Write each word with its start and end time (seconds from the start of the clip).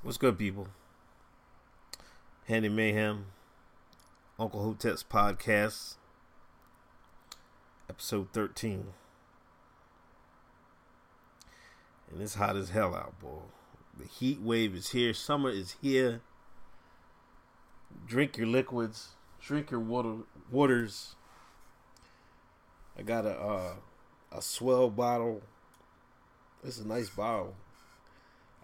What's 0.00 0.16
good, 0.16 0.38
people? 0.38 0.68
Handy 2.46 2.68
Mayhem, 2.68 3.26
Uncle 4.38 4.62
Hotep's 4.62 5.02
podcast, 5.02 5.96
episode 7.90 8.28
13. 8.32 8.92
And 12.12 12.22
it's 12.22 12.36
hot 12.36 12.54
as 12.54 12.70
hell 12.70 12.94
out, 12.94 13.18
boy. 13.18 13.40
The 13.98 14.06
heat 14.06 14.40
wave 14.40 14.76
is 14.76 14.90
here. 14.90 15.12
Summer 15.12 15.50
is 15.50 15.74
here. 15.82 16.20
Drink 18.06 18.36
your 18.36 18.46
liquids. 18.46 19.16
Drink 19.42 19.72
your 19.72 19.80
water 19.80 20.18
waters. 20.48 21.16
I 22.96 23.02
got 23.02 23.26
a 23.26 23.36
uh, 23.36 23.72
a 24.30 24.42
swell 24.42 24.90
bottle. 24.90 25.42
It's 26.62 26.78
a 26.78 26.86
nice 26.86 27.10
bottle. 27.10 27.56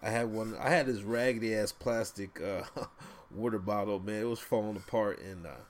I 0.01 0.09
had 0.09 0.31
one. 0.31 0.55
I 0.59 0.69
had 0.69 0.85
this 0.85 1.01
raggedy 1.01 1.55
ass 1.55 1.71
plastic 1.71 2.41
uh, 2.41 2.63
water 3.31 3.59
bottle. 3.59 3.99
Man, 3.99 4.21
it 4.21 4.29
was 4.29 4.39
falling 4.39 4.75
apart. 4.75 5.19
And 5.19 5.45
uh, 5.45 5.61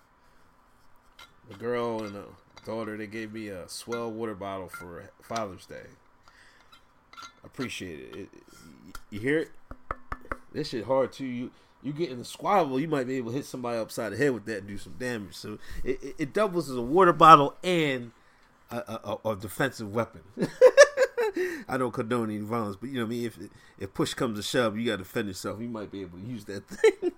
the 1.50 1.56
girl 1.56 2.04
and 2.04 2.16
the 2.16 2.26
daughter 2.66 2.98
they 2.98 3.08
gave 3.08 3.34
me 3.34 3.48
a 3.48 3.70
swell 3.70 4.12
water 4.12 4.36
bottle 4.36 4.70
for 4.70 5.10
Father's 5.22 5.66
Day. 5.66 5.88
Appreciate 7.44 8.00
it. 8.00 8.16
it, 8.16 8.30
it 8.34 8.44
you 9.10 9.20
hear 9.20 9.40
it? 9.40 9.52
This 10.52 10.70
shit 10.70 10.86
hard 10.86 11.14
too. 11.14 11.26
You 11.26 11.52
you 11.86 11.94
get 11.94 12.10
in 12.10 12.18
the 12.18 12.26
squabble, 12.26 12.80
you 12.80 12.88
might 12.88 13.06
be 13.06 13.18
able 13.18 13.30
to 13.30 13.38
hit 13.38 13.46
somebody 13.46 13.78
upside 13.78 14.12
the 14.12 14.18
head 14.18 14.34
with 14.34 14.46
that 14.46 14.60
and 14.60 14.68
do 14.68 14.78
some 14.78 14.96
damage. 14.98 15.36
So 15.36 15.60
it, 15.84 16.16
it, 16.18 16.34
doubles 16.34 16.68
as 16.68 16.76
a 16.76 16.82
water 16.82 17.14
bottle 17.14 17.56
and 17.64 18.12
a, 18.72 19.18
a, 19.24 19.30
a 19.30 19.36
defensive 19.36 19.94
weapon. 19.94 20.22
I 21.68 21.78
don't 21.78 21.92
condone 21.92 22.30
any 22.30 22.40
violence, 22.40 22.78
but 22.80 22.90
you 22.90 22.96
know 22.96 23.02
what 23.02 23.08
I 23.08 23.10
mean. 23.10 23.26
If 23.26 23.40
if 23.80 23.94
push 23.94 24.14
comes 24.14 24.38
to 24.38 24.44
shove, 24.44 24.78
you 24.78 24.86
got 24.86 24.94
to 24.94 24.98
defend 25.00 25.28
yourself. 25.28 25.60
You 25.60 25.68
might 25.68 25.92
be 25.92 26.02
able 26.02 26.20
to 26.20 26.26
use 26.26 26.46
that 26.46 26.68
thing. 26.68 27.12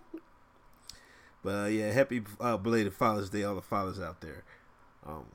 but 1.43 1.49
uh, 1.49 1.67
yeah, 1.67 1.91
happy 1.91 2.23
uh, 2.39 2.57
belated 2.57 2.93
Father's 2.93 3.29
Day, 3.29 3.43
all 3.43 3.55
the 3.55 3.61
fathers 3.61 3.99
out 3.99 4.21
there. 4.21 4.43
Um, 5.05 5.25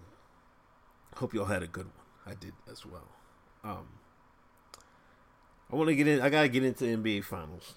hope 1.17 1.35
y'all 1.35 1.47
had 1.47 1.63
a 1.63 1.67
good 1.67 1.87
one. 1.87 1.95
I 2.27 2.35
did 2.35 2.53
as 2.71 2.85
well. 2.87 3.09
Um, 3.65 3.87
I 5.73 5.77
want 5.77 5.89
to 5.89 5.95
get 5.95 6.07
in. 6.07 6.21
I 6.21 6.29
gotta 6.29 6.49
get 6.49 6.65
into 6.65 6.85
NBA 6.85 7.25
Finals. 7.25 7.75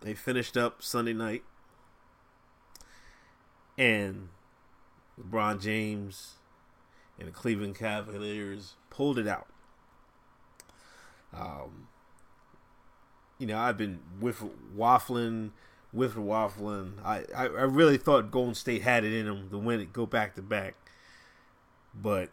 They 0.00 0.14
finished 0.14 0.56
up 0.56 0.82
Sunday 0.82 1.12
night, 1.12 1.42
and 3.76 4.28
LeBron 5.20 5.60
James 5.60 6.34
and 7.18 7.28
the 7.28 7.32
Cleveland 7.32 7.76
Cavaliers 7.76 8.76
pulled 8.88 9.18
it 9.18 9.28
out. 9.28 9.46
Um, 11.32 11.88
you 13.38 13.46
know, 13.46 13.58
I've 13.58 13.76
been 13.76 14.00
with 14.20 14.42
waffling, 14.76 15.50
with 15.92 16.14
waffling. 16.14 16.92
I, 17.04 17.24
I, 17.34 17.44
I 17.44 17.62
really 17.64 17.96
thought 17.96 18.30
Golden 18.30 18.54
State 18.54 18.82
had 18.82 19.04
it 19.04 19.12
in 19.12 19.26
them 19.26 19.48
to 19.50 19.58
win 19.58 19.80
it, 19.80 19.92
go 19.92 20.06
back 20.06 20.34
to 20.36 20.42
back, 20.42 20.74
but 21.94 22.30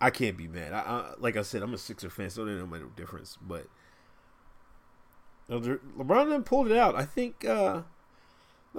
I 0.00 0.10
can't 0.10 0.36
be 0.36 0.48
mad. 0.48 0.72
I, 0.72 0.78
I, 0.78 1.14
like 1.18 1.36
I 1.36 1.42
said, 1.42 1.62
I'm 1.62 1.74
a 1.74 1.78
Sixer 1.78 2.10
fan, 2.10 2.30
so 2.30 2.46
it 2.46 2.58
don't 2.58 2.70
make 2.70 2.80
no 2.80 2.88
difference. 2.96 3.36
But 3.40 3.66
LeBron 5.50 6.30
then 6.30 6.42
pulled 6.44 6.70
it 6.70 6.76
out. 6.76 6.94
I 6.94 7.04
think 7.04 7.44
uh, 7.44 7.82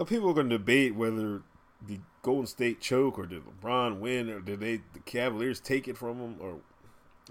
people 0.08 0.30
are 0.30 0.34
going 0.34 0.50
to 0.50 0.58
debate 0.58 0.96
whether 0.96 1.44
the 1.86 2.00
Golden 2.22 2.48
State 2.48 2.80
choke 2.80 3.20
or 3.20 3.26
did 3.26 3.44
LeBron 3.46 4.00
win 4.00 4.30
or 4.30 4.40
did 4.40 4.60
they 4.60 4.82
the 4.94 5.00
Cavaliers 5.00 5.60
take 5.60 5.88
it 5.88 5.98
from 5.98 6.20
him 6.20 6.36
or 6.40 6.58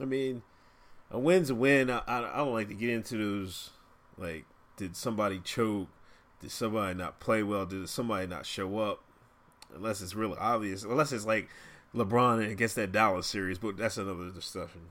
I 0.01 0.05
mean 0.05 0.43
a 1.11 1.19
win's 1.19 1.51
a 1.51 1.55
win. 1.55 1.91
I, 1.91 2.03
I, 2.07 2.35
I 2.35 2.37
don't 2.39 2.53
like 2.53 2.69
to 2.69 2.75
get 2.75 2.91
into 2.91 3.17
those 3.17 3.71
like 4.17 4.45
did 4.77 4.97
somebody 4.97 5.41
choke? 5.45 5.89
Did 6.41 6.51
somebody 6.51 6.95
not 6.95 7.21
play 7.21 7.43
well? 7.43 7.67
Did 7.67 7.89
somebody 7.89 8.27
not 8.27 8.47
show 8.47 8.79
up? 8.79 9.03
Unless 9.75 10.01
it's 10.01 10.15
really 10.15 10.39
obvious. 10.39 10.85
Unless 10.85 11.13
it's 11.13 11.27
like 11.27 11.49
LeBron 11.95 12.51
against 12.51 12.77
that 12.77 12.93
Dallas 12.93 13.27
series, 13.27 13.59
but 13.59 13.77
that's 13.77 13.99
another 13.99 14.31
discussion. 14.31 14.89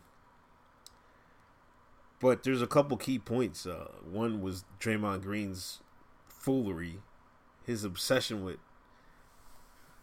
But 2.20 2.44
there's 2.44 2.62
a 2.62 2.68
couple 2.68 2.98
key 2.98 3.18
points. 3.18 3.66
Uh, 3.66 3.88
one 4.10 4.42
was 4.42 4.66
Draymond 4.80 5.24
Green's 5.24 5.80
foolery, 6.28 7.00
his 7.66 7.84
obsession 7.84 8.44
with 8.44 8.58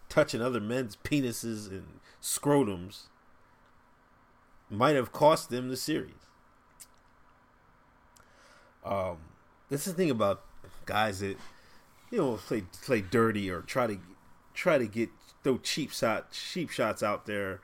touching 0.09 0.41
other 0.41 0.61
men's 0.61 0.97
penises 0.97 1.69
and 1.69 2.01
scrotums 2.23 3.05
might 4.71 4.97
have 4.97 5.13
cost 5.13 5.51
them 5.51 5.69
the 5.69 5.77
series. 5.77 6.13
Um, 8.85 9.19
that's 9.69 9.85
the 9.85 9.93
thing 9.93 10.11
about 10.11 10.43
guys 10.85 11.21
that 11.21 11.37
you 12.11 12.19
know 12.19 12.37
play 12.37 12.65
play 12.83 13.01
dirty 13.01 13.51
or 13.51 13.63
try 13.63 13.87
to 13.87 13.99
try 14.55 14.79
to 14.79 14.87
get 14.87 15.11
throw 15.43 15.59
cheap 15.59 15.91
shot 15.91 16.33
cheap 16.33 16.71
shots 16.71 17.03
out 17.03 17.27
there. 17.27 17.61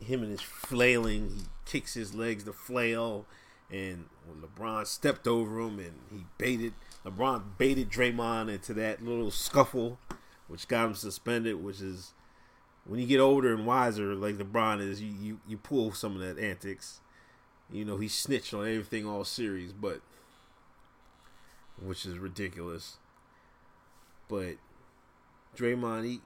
Him 0.00 0.22
and 0.22 0.32
his 0.32 0.40
flailing, 0.40 1.30
he 1.34 1.42
kicks 1.64 1.94
his 1.94 2.14
legs 2.14 2.44
to 2.44 2.52
flail, 2.52 3.26
and 3.70 4.06
LeBron 4.40 4.86
stepped 4.86 5.26
over 5.26 5.60
him 5.60 5.78
and 5.78 5.94
he 6.10 6.24
baited 6.38 6.74
LeBron 7.04 7.42
baited 7.58 7.90
Draymond 7.90 8.52
into 8.52 8.74
that 8.74 9.02
little 9.02 9.30
scuffle 9.30 9.98
which 10.48 10.68
got 10.68 10.86
him 10.86 10.94
suspended, 10.94 11.62
which 11.62 11.80
is 11.80 12.12
when 12.86 13.00
you 13.00 13.06
get 13.06 13.20
older 13.20 13.54
and 13.54 13.66
wiser, 13.66 14.14
like 14.14 14.36
LeBron 14.36 14.80
is, 14.80 15.00
you, 15.00 15.12
you, 15.20 15.40
you 15.48 15.56
pull 15.56 15.92
some 15.92 16.14
of 16.14 16.20
that 16.20 16.38
antics. 16.42 17.00
You 17.70 17.84
know, 17.84 17.96
he 17.96 18.08
snitched 18.08 18.52
on 18.52 18.68
everything 18.68 19.06
all 19.06 19.24
series, 19.24 19.72
but 19.72 20.00
which 21.82 22.04
is 22.04 22.18
ridiculous. 22.18 22.98
But 24.28 24.56
Draymond, 25.56 26.04
he, 26.04 26.20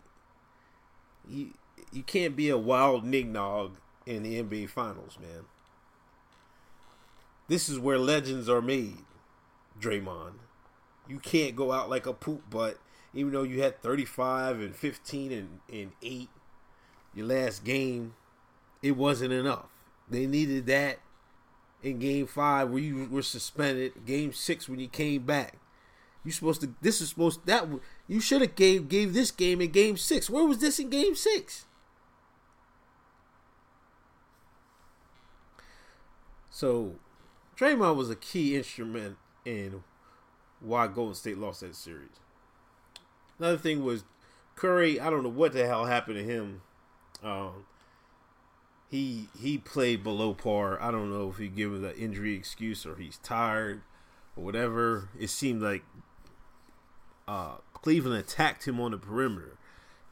he 1.28 1.52
you 1.92 2.02
can't 2.02 2.36
be 2.36 2.48
a 2.48 2.58
wild 2.58 3.04
nignog 3.04 3.72
in 4.04 4.22
the 4.22 4.42
NBA 4.42 4.68
Finals, 4.68 5.16
man. 5.20 5.44
This 7.46 7.68
is 7.68 7.78
where 7.78 7.98
legends 7.98 8.48
are 8.48 8.60
made, 8.60 9.04
Draymond. 9.80 10.34
You 11.08 11.18
can't 11.18 11.56
go 11.56 11.72
out 11.72 11.88
like 11.88 12.06
a 12.06 12.12
poop 12.12 12.50
butt 12.50 12.78
even 13.14 13.32
though 13.32 13.42
you 13.42 13.62
had 13.62 13.82
35 13.82 14.60
and 14.60 14.76
15 14.76 15.32
and, 15.32 15.60
and 15.72 15.92
8 16.02 16.28
your 17.18 17.26
last 17.26 17.64
game, 17.64 18.14
it 18.82 18.92
wasn't 18.92 19.32
enough. 19.32 19.66
They 20.08 20.26
needed 20.26 20.66
that 20.66 21.00
in 21.82 21.98
game 21.98 22.26
five 22.26 22.70
where 22.70 22.80
you 22.80 23.08
were 23.10 23.22
suspended, 23.22 24.06
game 24.06 24.32
six 24.32 24.68
when 24.68 24.80
you 24.80 24.88
came 24.88 25.22
back. 25.22 25.58
You 26.24 26.32
supposed 26.32 26.60
to 26.62 26.74
this 26.80 27.00
is 27.00 27.10
supposed 27.10 27.46
that 27.46 27.66
you 28.06 28.20
should 28.20 28.40
have 28.40 28.54
gave 28.54 28.88
gave 28.88 29.14
this 29.14 29.30
game 29.30 29.60
in 29.60 29.70
game 29.70 29.96
six. 29.96 30.28
Where 30.28 30.44
was 30.44 30.58
this 30.58 30.78
in 30.78 30.90
game 30.90 31.14
six? 31.14 31.64
So 36.50 36.96
Draymond 37.56 37.96
was 37.96 38.10
a 38.10 38.16
key 38.16 38.56
instrument 38.56 39.16
in 39.44 39.84
why 40.60 40.88
Golden 40.88 41.14
State 41.14 41.38
lost 41.38 41.60
that 41.60 41.76
series. 41.76 42.20
Another 43.38 43.58
thing 43.58 43.84
was 43.84 44.04
Curry. 44.56 45.00
I 45.00 45.08
don't 45.08 45.22
know 45.22 45.28
what 45.28 45.52
the 45.52 45.66
hell 45.66 45.86
happened 45.86 46.16
to 46.16 46.24
him. 46.24 46.62
Um, 47.22 47.64
he 48.90 49.28
he 49.38 49.58
played 49.58 50.02
below 50.02 50.34
par. 50.34 50.80
I 50.80 50.90
don't 50.90 51.10
know 51.10 51.28
if 51.28 51.36
he 51.36 51.48
gave 51.48 51.68
him 51.68 51.82
the 51.82 51.96
injury 51.96 52.34
excuse 52.34 52.86
or 52.86 52.96
he's 52.96 53.18
tired 53.18 53.82
or 54.36 54.44
whatever. 54.44 55.08
It 55.18 55.28
seemed 55.28 55.62
like 55.62 55.82
uh, 57.26 57.56
Cleveland 57.74 58.18
attacked 58.18 58.66
him 58.66 58.80
on 58.80 58.92
the 58.92 58.98
perimeter. 58.98 59.58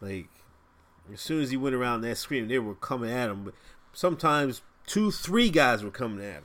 Like 0.01 0.29
as 1.13 1.21
soon 1.21 1.43
as 1.43 1.51
he 1.51 1.57
went 1.57 1.75
around 1.75 2.03
that 2.03 2.19
screen, 2.19 2.49
they 2.49 2.59
were 2.59 2.75
coming 2.75 3.11
at 3.11 3.31
him. 3.31 3.45
But 3.45 3.55
sometimes 3.93 4.63
two, 4.87 5.11
three 5.11 5.49
guys 5.49 5.83
were 5.83 5.91
coming 5.91 6.25
at 6.25 6.35
him. 6.35 6.45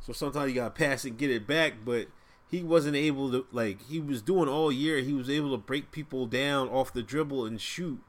So 0.00 0.12
sometimes 0.12 0.48
you 0.48 0.54
got 0.54 0.74
to 0.74 0.84
pass 0.84 1.04
and 1.04 1.18
get 1.18 1.30
it 1.30 1.46
back, 1.46 1.74
but 1.84 2.06
he 2.50 2.62
wasn't 2.62 2.96
able 2.96 3.30
to 3.30 3.46
like 3.52 3.82
he 3.88 4.00
was 4.00 4.22
doing 4.22 4.48
all 4.48 4.72
year. 4.72 4.98
He 4.98 5.12
was 5.12 5.28
able 5.28 5.50
to 5.50 5.58
break 5.58 5.92
people 5.92 6.26
down 6.26 6.68
off 6.68 6.92
the 6.92 7.02
dribble 7.02 7.44
and 7.44 7.60
shoot 7.60 8.00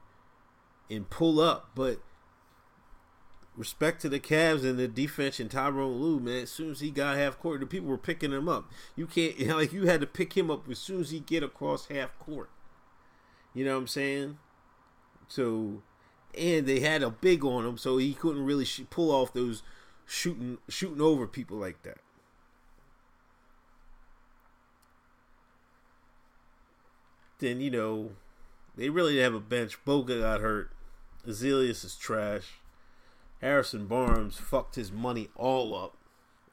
and 0.90 1.08
pull 1.10 1.40
up. 1.40 1.70
But 1.74 2.00
respect 3.56 4.00
to 4.00 4.08
the 4.08 4.18
Cavs 4.18 4.64
and 4.64 4.78
the 4.78 4.88
defense 4.88 5.38
and 5.38 5.50
Tyronn 5.50 6.00
Lue, 6.00 6.18
man. 6.20 6.44
As 6.44 6.50
soon 6.50 6.70
as 6.70 6.80
he 6.80 6.90
got 6.90 7.18
half 7.18 7.38
court, 7.38 7.60
the 7.60 7.66
people 7.66 7.88
were 7.88 7.98
picking 7.98 8.32
him 8.32 8.48
up. 8.48 8.70
You 8.96 9.06
can't 9.06 9.38
you 9.38 9.46
know, 9.48 9.56
like 9.56 9.72
you 9.72 9.86
had 9.86 10.00
to 10.00 10.06
pick 10.06 10.36
him 10.36 10.50
up 10.50 10.68
as 10.70 10.78
soon 10.78 11.00
as 11.02 11.10
he 11.10 11.20
get 11.20 11.42
across 11.42 11.86
half 11.86 12.18
court. 12.18 12.48
You 13.52 13.64
know 13.64 13.74
what 13.74 13.80
I'm 13.80 13.86
saying? 13.88 14.38
So, 15.28 15.82
and 16.36 16.66
they 16.66 16.80
had 16.80 17.02
a 17.02 17.10
big 17.10 17.44
on 17.44 17.66
him, 17.66 17.76
so 17.76 17.98
he 17.98 18.14
couldn't 18.14 18.44
really 18.44 18.64
sh- 18.64 18.82
pull 18.88 19.10
off 19.10 19.32
those 19.32 19.62
shooting 20.06 20.58
shooting 20.68 21.00
over 21.00 21.26
people 21.26 21.56
like 21.58 21.82
that. 21.82 21.98
Then 27.40 27.60
you 27.60 27.70
know 27.70 28.10
they 28.76 28.88
really 28.88 29.14
didn't 29.14 29.32
have 29.32 29.42
a 29.42 29.44
bench. 29.44 29.84
Bogut 29.84 30.20
got 30.20 30.40
hurt. 30.40 30.70
Ezeli 31.26 31.68
is 31.68 31.96
trash. 31.96 32.60
Harrison 33.40 33.86
Barnes 33.86 34.36
fucked 34.36 34.76
his 34.76 34.92
money 34.92 35.28
all 35.34 35.74
up. 35.74 35.96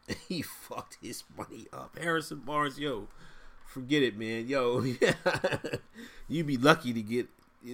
he 0.28 0.42
fucked 0.42 0.98
his 1.02 1.24
money 1.38 1.68
up. 1.74 1.98
Harrison 2.02 2.40
Barnes, 2.40 2.80
yo, 2.80 3.08
forget 3.66 4.02
it, 4.02 4.18
man. 4.18 4.48
Yo, 4.48 4.82
you 6.30 6.44
be 6.44 6.58
lucky 6.58 6.94
to 6.94 7.02
get. 7.02 7.28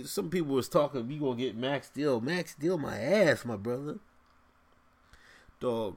Some 0.06 0.30
people 0.30 0.56
was 0.56 0.70
talking, 0.70 1.10
you 1.12 1.20
gonna 1.20 1.36
get 1.36 1.56
Max 1.56 1.90
Deal. 1.90 2.20
Max 2.20 2.56
Deal, 2.56 2.78
my 2.78 2.98
ass, 2.98 3.46
my 3.46 3.56
brother. 3.56 4.00
Dog, 5.60 5.96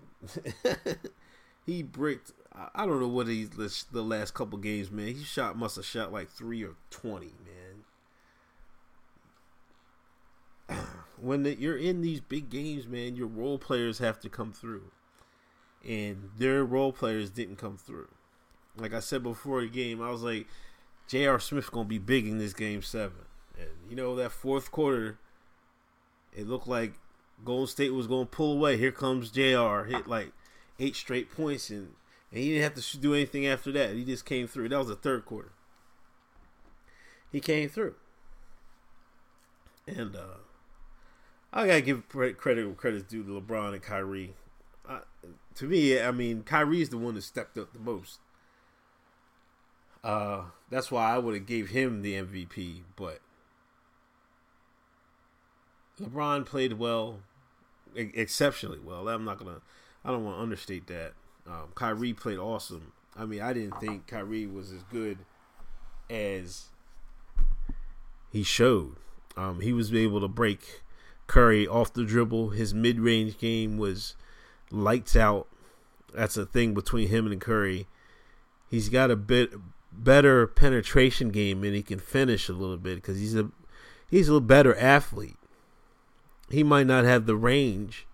he 1.66 1.82
bricked. 1.82 2.32
I 2.74 2.86
don't 2.86 3.00
know 3.00 3.08
what 3.08 3.28
he's 3.28 3.50
the 3.50 4.02
last 4.02 4.32
couple 4.34 4.58
games, 4.58 4.90
man. 4.90 5.08
He 5.08 5.24
shot 5.24 5.58
must 5.58 5.76
have 5.76 5.84
shot 5.84 6.12
like 6.12 6.30
three 6.30 6.64
or 6.64 6.74
twenty, 6.90 7.32
man. 10.68 10.78
when 11.20 11.42
the, 11.42 11.54
you're 11.54 11.76
in 11.76 12.00
these 12.00 12.20
big 12.20 12.48
games, 12.50 12.86
man, 12.86 13.14
your 13.14 13.26
role 13.26 13.58
players 13.58 13.98
have 13.98 14.20
to 14.20 14.28
come 14.28 14.52
through 14.52 14.90
and 15.86 16.30
their 16.36 16.64
role 16.64 16.92
players 16.92 17.30
didn't 17.30 17.56
come 17.56 17.76
through. 17.76 18.08
Like 18.76 18.92
I 18.92 19.00
said 19.00 19.22
before 19.22 19.60
the 19.60 19.68
game, 19.68 20.02
I 20.02 20.10
was 20.10 20.22
like, 20.22 20.46
J.R. 21.06 21.38
Smith 21.38 21.70
gonna 21.70 21.88
be 21.88 21.98
big 21.98 22.26
in 22.26 22.38
this 22.38 22.52
game 22.52 22.82
seven, 22.82 23.24
and 23.56 23.68
you 23.88 23.96
know 23.96 24.16
that 24.16 24.32
fourth 24.32 24.72
quarter, 24.72 25.18
it 26.34 26.48
looked 26.48 26.66
like 26.66 26.94
Golden 27.44 27.68
State 27.68 27.94
was 27.94 28.08
gonna 28.08 28.26
pull 28.26 28.54
away. 28.54 28.76
Here 28.76 28.92
comes 28.92 29.30
J.R. 29.30 29.84
hit 29.84 30.08
like 30.08 30.32
eight 30.80 30.96
straight 30.96 31.30
points, 31.30 31.70
and 31.70 31.92
and 32.30 32.40
he 32.40 32.50
didn't 32.50 32.62
have 32.62 32.74
to 32.74 32.98
do 32.98 33.14
anything 33.14 33.46
after 33.46 33.72
that. 33.72 33.94
He 33.94 34.04
just 34.04 34.24
came 34.24 34.46
through. 34.46 34.68
That 34.68 34.78
was 34.78 34.88
the 34.88 34.96
third 34.96 35.24
quarter. 35.24 35.52
He 37.32 37.40
came 37.40 37.68
through, 37.68 37.94
and 39.86 40.14
uh, 40.16 40.38
I 41.52 41.66
gotta 41.66 41.80
give 41.82 42.08
credit 42.08 42.38
credit 42.38 43.08
due 43.08 43.24
to 43.24 43.40
LeBron 43.40 43.74
and 43.74 43.82
Kyrie 43.82 44.34
to 45.56 45.64
me, 45.64 46.00
I 46.00 46.10
mean, 46.10 46.42
Kyrie's 46.42 46.90
the 46.90 46.98
one 46.98 47.14
that 47.14 47.22
stepped 47.22 47.58
up 47.58 47.72
the 47.72 47.78
most. 47.78 48.20
Uh, 50.04 50.44
that's 50.70 50.90
why 50.90 51.14
I 51.14 51.18
would 51.18 51.34
have 51.34 51.46
gave 51.46 51.70
him 51.70 52.02
the 52.02 52.14
MVP, 52.14 52.82
but 52.94 53.20
LeBron 56.00 56.46
played 56.46 56.74
well, 56.74 57.20
exceptionally 57.94 58.78
well. 58.78 59.08
I'm 59.08 59.24
not 59.24 59.38
gonna, 59.38 59.62
I 60.04 60.10
don't 60.10 60.24
want 60.24 60.36
to 60.36 60.42
understate 60.42 60.86
that. 60.88 61.14
Um, 61.48 61.68
Kyrie 61.74 62.12
played 62.12 62.38
awesome. 62.38 62.92
I 63.16 63.24
mean, 63.24 63.40
I 63.40 63.52
didn't 63.52 63.80
think 63.80 64.06
Kyrie 64.06 64.46
was 64.46 64.72
as 64.72 64.82
good 64.92 65.18
as 66.10 66.66
he 68.30 68.42
showed. 68.42 68.96
Um, 69.36 69.60
he 69.60 69.72
was 69.72 69.92
able 69.92 70.20
to 70.20 70.28
break 70.28 70.82
Curry 71.26 71.66
off 71.66 71.92
the 71.92 72.04
dribble. 72.04 72.50
His 72.50 72.74
mid-range 72.74 73.38
game 73.38 73.78
was 73.78 74.14
lights 74.70 75.16
out. 75.16 75.46
That's 76.14 76.36
a 76.36 76.46
thing 76.46 76.74
between 76.74 77.08
him 77.08 77.30
and 77.30 77.40
Curry. 77.40 77.86
He's 78.68 78.88
got 78.88 79.10
a 79.10 79.16
bit 79.16 79.52
better 79.92 80.46
penetration 80.46 81.30
game 81.30 81.64
and 81.64 81.74
he 81.74 81.82
can 81.82 81.98
finish 81.98 82.48
a 82.48 82.52
little 82.52 82.76
bit 82.76 82.96
because 82.96 83.18
he's 83.18 83.34
a 83.34 83.50
he's 84.10 84.28
a 84.28 84.32
little 84.32 84.46
better 84.46 84.74
athlete. 84.76 85.36
He 86.50 86.62
might 86.62 86.86
not 86.86 87.04
have 87.04 87.26
the 87.26 87.36
range, 87.36 88.05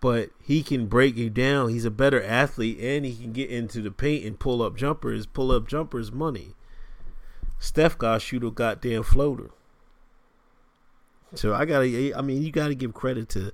but 0.00 0.30
he 0.42 0.62
can 0.62 0.86
break 0.86 1.16
you 1.16 1.30
down. 1.30 1.70
He's 1.70 1.84
a 1.84 1.90
better 1.90 2.22
athlete 2.22 2.78
and 2.80 3.04
he 3.04 3.14
can 3.14 3.32
get 3.32 3.50
into 3.50 3.80
the 3.80 3.90
paint 3.90 4.24
and 4.24 4.38
pull 4.38 4.62
up 4.62 4.76
jumpers. 4.76 5.26
Pull 5.26 5.50
up 5.50 5.66
jumpers 5.66 6.12
money. 6.12 6.54
Steph 7.58 7.96
got 7.96 8.22
shoot 8.22 8.44
a 8.44 8.50
goddamn 8.50 9.02
floater. 9.02 9.50
So 11.34 11.54
I 11.54 11.64
gotta 11.64 12.12
I 12.16 12.22
mean 12.22 12.42
you 12.42 12.52
gotta 12.52 12.74
give 12.74 12.94
credit 12.94 13.28
to 13.30 13.52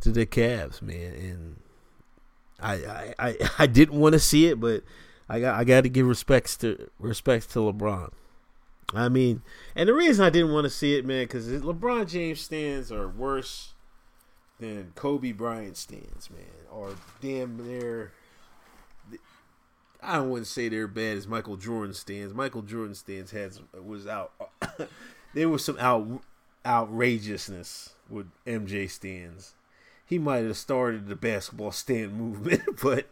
to 0.00 0.10
the 0.10 0.26
Cavs, 0.26 0.80
man. 0.80 1.14
And 1.14 1.56
I 2.60 2.74
I, 2.74 3.14
I, 3.18 3.36
I 3.60 3.66
didn't 3.66 3.98
want 3.98 4.14
to 4.14 4.18
see 4.18 4.46
it, 4.46 4.58
but 4.60 4.82
I 5.28 5.40
got 5.40 5.58
I 5.58 5.64
got 5.64 5.82
to 5.82 5.88
give 5.88 6.06
respects 6.06 6.56
to 6.58 6.90
respects 6.98 7.46
to 7.48 7.58
LeBron. 7.60 8.10
I 8.92 9.08
mean, 9.08 9.42
and 9.74 9.88
the 9.88 9.94
reason 9.94 10.24
I 10.24 10.30
didn't 10.30 10.52
want 10.52 10.64
to 10.64 10.70
see 10.70 10.96
it, 10.96 11.04
man, 11.04 11.24
because 11.24 11.48
LeBron 11.48 12.08
James 12.08 12.40
stans 12.40 12.92
are 12.92 13.08
worse 13.08 13.73
than 14.58 14.92
Kobe 14.94 15.32
Bryant 15.32 15.76
stans, 15.76 16.30
man, 16.30 16.66
or 16.70 16.94
damn 17.20 17.66
near. 17.66 18.12
I 20.02 20.20
wouldn't 20.20 20.46
say 20.46 20.68
they're 20.68 20.86
bad 20.86 21.16
as 21.16 21.26
Michael 21.26 21.56
Jordan 21.56 21.94
stans. 21.94 22.34
Michael 22.34 22.62
Jordan 22.62 22.94
stans 22.94 23.30
had 23.30 23.52
was 23.82 24.06
out. 24.06 24.32
there 25.34 25.48
was 25.48 25.64
some 25.64 25.78
out 25.78 26.22
outrageousness 26.66 27.94
with 28.08 28.26
MJ 28.46 28.90
stans 28.90 29.54
he 30.06 30.18
might 30.18 30.44
have 30.44 30.56
started 30.56 31.08
the 31.08 31.16
basketball 31.16 31.72
stan 31.72 32.12
movement, 32.18 32.80
but 32.82 33.06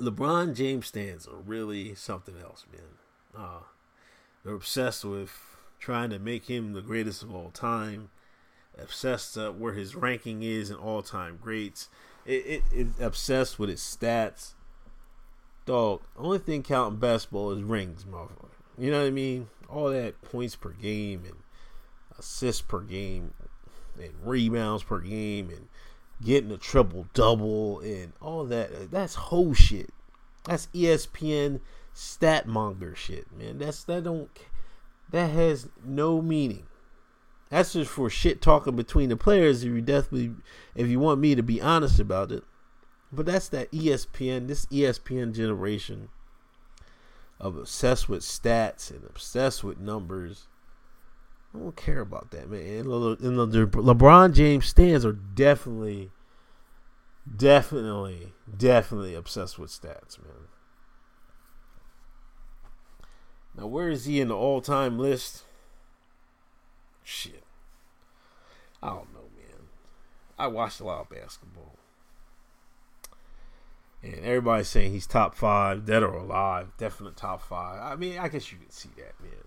LeBron 0.00 0.54
James 0.54 0.86
stans 0.86 1.26
are 1.26 1.36
really 1.36 1.94
something 1.94 2.36
else, 2.42 2.64
man. 2.72 3.42
Uh, 3.44 3.60
they're 4.44 4.54
obsessed 4.54 5.04
with 5.04 5.53
trying 5.84 6.08
to 6.08 6.18
make 6.18 6.46
him 6.48 6.72
the 6.72 6.80
greatest 6.80 7.22
of 7.22 7.34
all 7.34 7.50
time, 7.50 8.08
obsessed 8.78 9.36
uh, 9.36 9.50
where 9.50 9.74
his 9.74 9.94
ranking 9.94 10.42
is 10.42 10.70
in 10.70 10.76
all 10.76 11.02
time 11.02 11.38
greats. 11.40 11.90
It, 12.24 12.46
it, 12.46 12.62
it 12.72 12.86
obsessed 12.98 13.58
with 13.58 13.68
his 13.68 13.80
stats. 13.80 14.54
Dog, 15.66 16.00
only 16.16 16.38
thing 16.38 16.62
counting 16.62 16.98
basketball 16.98 17.50
is 17.50 17.62
rings, 17.62 18.04
motherfucker. 18.04 18.48
You 18.78 18.90
know 18.90 19.00
what 19.00 19.08
I 19.08 19.10
mean? 19.10 19.48
All 19.68 19.90
that 19.90 20.22
points 20.22 20.56
per 20.56 20.70
game 20.70 21.24
and 21.26 21.36
assists 22.18 22.62
per 22.62 22.80
game 22.80 23.34
and 24.00 24.12
rebounds 24.24 24.84
per 24.84 25.00
game 25.00 25.50
and 25.50 25.68
getting 26.24 26.50
a 26.50 26.56
triple 26.56 27.08
double 27.12 27.80
and 27.80 28.14
all 28.22 28.44
that. 28.46 28.90
That's 28.90 29.16
whole 29.16 29.52
shit. 29.52 29.90
That's 30.44 30.66
ESPN 30.74 31.60
stat 31.92 32.46
monger 32.46 32.94
shit, 32.94 33.26
man. 33.36 33.58
That's 33.58 33.84
that 33.84 34.04
don't 34.04 34.30
that 35.10 35.30
has 35.30 35.68
no 35.84 36.20
meaning. 36.20 36.66
That's 37.50 37.74
just 37.74 37.90
for 37.90 38.10
shit 38.10 38.42
talking 38.42 38.74
between 38.74 39.10
the 39.10 39.16
players. 39.16 39.62
If 39.62 39.68
you 39.68 39.80
definitely, 39.80 40.34
if 40.74 40.88
you 40.88 40.98
want 40.98 41.20
me 41.20 41.34
to 41.34 41.42
be 41.42 41.60
honest 41.60 42.00
about 42.00 42.32
it, 42.32 42.42
but 43.12 43.26
that's 43.26 43.48
that 43.50 43.70
ESPN, 43.70 44.48
this 44.48 44.66
ESPN 44.66 45.34
generation 45.34 46.08
of 47.38 47.56
obsessed 47.56 48.08
with 48.08 48.22
stats 48.22 48.90
and 48.90 49.04
obsessed 49.04 49.62
with 49.62 49.78
numbers 49.78 50.48
I 51.54 51.58
don't 51.58 51.76
care 51.76 52.00
about 52.00 52.32
that, 52.32 52.50
man. 52.50 52.60
And 52.60 52.86
the 52.86 53.66
LeBron 53.66 54.34
James 54.34 54.66
stans 54.66 55.04
are 55.04 55.12
definitely, 55.12 56.10
definitely, 57.36 58.32
definitely 58.56 59.14
obsessed 59.14 59.58
with 59.58 59.70
stats, 59.70 60.18
man. 60.20 60.48
Now, 63.56 63.66
where 63.66 63.88
is 63.88 64.04
he 64.04 64.20
in 64.20 64.28
the 64.28 64.36
all-time 64.36 64.98
list? 64.98 65.44
Shit, 67.02 67.44
I 68.82 68.88
don't 68.88 69.12
know, 69.12 69.28
man. 69.36 69.68
I 70.38 70.46
watched 70.46 70.80
a 70.80 70.84
lot 70.84 71.02
of 71.02 71.10
basketball, 71.10 71.76
and 74.02 74.24
everybody's 74.24 74.68
saying 74.68 74.92
he's 74.92 75.06
top 75.06 75.34
five, 75.34 75.84
dead 75.84 76.02
or 76.02 76.14
alive, 76.14 76.72
definite 76.78 77.16
top 77.16 77.42
five. 77.42 77.80
I 77.80 77.94
mean, 77.96 78.18
I 78.18 78.28
guess 78.28 78.50
you 78.50 78.58
can 78.58 78.70
see 78.70 78.90
that, 78.96 79.20
man. 79.22 79.44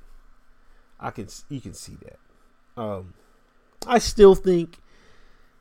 I 0.99 1.11
can 1.11 1.27
you 1.49 1.61
can 1.61 1.73
see 1.73 1.97
that. 2.03 2.81
Um, 2.81 3.13
I 3.85 3.97
still 3.99 4.35
think 4.35 4.77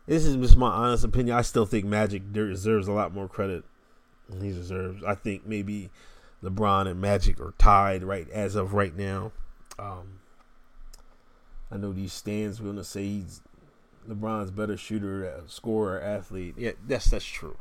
this 0.06 0.24
is 0.24 0.36
just 0.36 0.56
my 0.56 0.70
honest 0.70 1.04
opinion. 1.04 1.36
I 1.36 1.42
still 1.42 1.66
think 1.66 1.84
Magic 1.84 2.32
deserves 2.32 2.88
a 2.88 2.92
lot 2.92 3.12
more 3.12 3.28
credit 3.28 3.64
than 4.28 4.42
he 4.42 4.50
deserves. 4.50 5.02
I 5.02 5.14
think 5.14 5.46
maybe 5.46 5.90
LeBron 6.46 6.86
and 6.86 7.00
Magic 7.00 7.40
are 7.40 7.54
tied 7.58 8.04
right 8.04 8.28
as 8.30 8.54
of 8.54 8.72
right 8.72 8.96
now. 8.96 9.32
Um, 9.78 10.20
I 11.70 11.76
know 11.76 11.92
these 11.92 12.12
stans 12.12 12.60
going 12.60 12.76
to 12.76 12.84
say 12.84 13.02
he's 13.02 13.42
LeBron's 14.08 14.52
better 14.52 14.76
shooter, 14.76 15.26
uh, 15.28 15.48
scorer, 15.48 16.00
athlete. 16.00 16.54
Yeah, 16.56 16.72
that's 16.86 17.10
that's 17.10 17.24
true. 17.24 17.56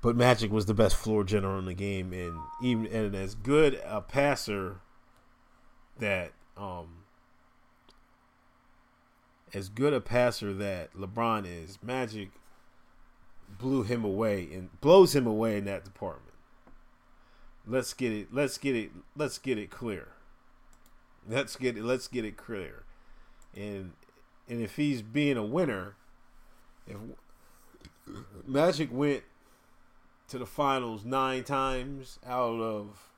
But 0.00 0.16
Magic 0.16 0.50
was 0.50 0.66
the 0.66 0.74
best 0.74 0.96
floor 0.96 1.24
general 1.24 1.58
in 1.58 1.66
the 1.66 1.74
game, 1.74 2.12
and 2.12 2.38
even 2.62 2.86
and 2.86 3.14
as 3.14 3.34
good 3.34 3.80
a 3.84 4.00
passer 4.00 4.80
that 5.98 6.32
um 6.56 6.98
as 9.52 9.68
good 9.68 9.92
a 9.92 10.00
passer 10.00 10.54
that 10.54 10.94
LeBron 10.94 11.44
is, 11.46 11.78
Magic 11.82 12.30
blew 13.58 13.82
him 13.82 14.04
away 14.04 14.48
and 14.52 14.80
blows 14.80 15.14
him 15.14 15.26
away 15.26 15.58
in 15.58 15.64
that 15.66 15.84
department. 15.84 16.34
Let's 17.66 17.92
get 17.92 18.12
it. 18.12 18.28
Let's 18.32 18.56
get 18.56 18.74
it. 18.74 18.90
Let's 19.16 19.38
get 19.38 19.58
it 19.58 19.70
clear. 19.70 20.08
Let's 21.28 21.56
get 21.56 21.76
it. 21.76 21.84
Let's 21.84 22.08
get 22.08 22.24
it 22.24 22.36
clear. 22.36 22.84
And 23.54 23.92
and 24.48 24.62
if 24.62 24.76
he's 24.76 25.02
being 25.02 25.36
a 25.36 25.44
winner, 25.44 25.96
if 26.86 26.96
Magic 28.46 28.88
went 28.90 29.22
to 30.28 30.38
the 30.38 30.46
finals 30.46 31.04
nine 31.04 31.44
times 31.44 32.18
out 32.26 32.60
of 32.60 33.10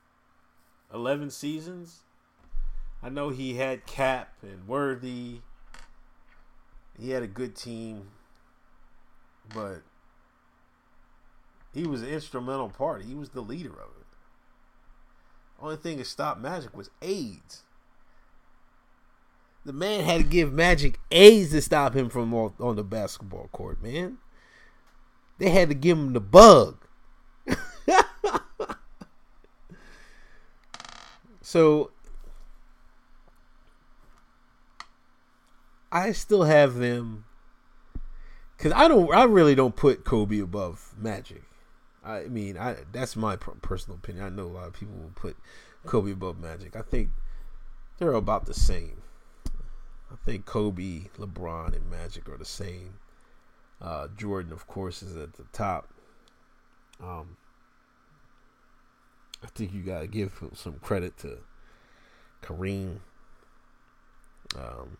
11 0.93 1.29
seasons. 1.29 2.01
I 3.03 3.09
know 3.09 3.29
he 3.29 3.55
had 3.55 3.85
Cap 3.85 4.33
and 4.41 4.67
Worthy. 4.67 5.39
He 6.99 7.11
had 7.11 7.23
a 7.23 7.27
good 7.27 7.55
team, 7.55 8.09
but 9.53 9.81
he 11.73 11.87
was 11.87 12.01
an 12.01 12.09
instrumental 12.09 12.69
part. 12.69 13.03
He 13.03 13.15
was 13.15 13.29
the 13.29 13.41
leader 13.41 13.71
of 13.71 13.89
it. 13.99 14.05
Only 15.61 15.77
thing 15.77 15.97
that 15.97 16.07
stopped 16.07 16.41
Magic 16.41 16.75
was 16.75 16.89
AIDS. 17.01 17.63
The 19.63 19.73
man 19.73 20.03
had 20.03 20.17
to 20.17 20.23
give 20.23 20.51
Magic 20.51 20.99
AIDS 21.11 21.51
to 21.51 21.61
stop 21.61 21.95
him 21.95 22.09
from 22.09 22.33
on 22.33 22.75
the 22.75 22.83
basketball 22.83 23.47
court, 23.51 23.81
man. 23.83 24.17
They 25.37 25.49
had 25.49 25.69
to 25.69 25.75
give 25.75 25.97
him 25.97 26.13
the 26.13 26.19
bug. 26.19 26.77
so 31.41 31.91
I 35.91 36.11
still 36.11 36.43
have 36.43 36.75
them 36.75 37.25
because 38.57 38.71
I 38.73 38.87
don't. 38.87 39.13
I 39.13 39.23
really 39.25 39.55
don't 39.55 39.75
put 39.75 40.05
Kobe 40.05 40.39
above 40.39 40.93
Magic. 40.97 41.43
I 42.03 42.23
mean, 42.23 42.57
I 42.57 42.77
that's 42.91 43.15
my 43.15 43.35
personal 43.35 43.97
opinion. 43.97 44.25
I 44.25 44.29
know 44.29 44.45
a 44.45 44.47
lot 44.47 44.67
of 44.67 44.73
people 44.73 44.95
will 44.95 45.11
put 45.15 45.37
Kobe 45.85 46.11
above 46.11 46.39
Magic. 46.39 46.75
I 46.75 46.81
think 46.81 47.09
they're 47.99 48.13
about 48.13 48.45
the 48.45 48.53
same. 48.53 49.03
I 50.11 50.15
think 50.25 50.45
Kobe, 50.45 51.03
LeBron, 51.17 51.75
and 51.75 51.89
Magic 51.89 52.27
are 52.27 52.37
the 52.37 52.45
same. 52.45 52.95
Uh, 53.81 54.07
Jordan, 54.17 54.51
of 54.51 54.67
course, 54.67 55.01
is 55.01 55.15
at 55.15 55.33
the 55.33 55.45
top. 55.53 55.89
Um, 57.01 57.37
I 59.43 59.47
think 59.47 59.73
you 59.73 59.81
got 59.81 60.01
to 60.01 60.07
give 60.07 60.39
some 60.53 60.73
credit 60.81 61.17
to 61.19 61.37
Kareem. 62.43 62.97
Um, 64.55 64.97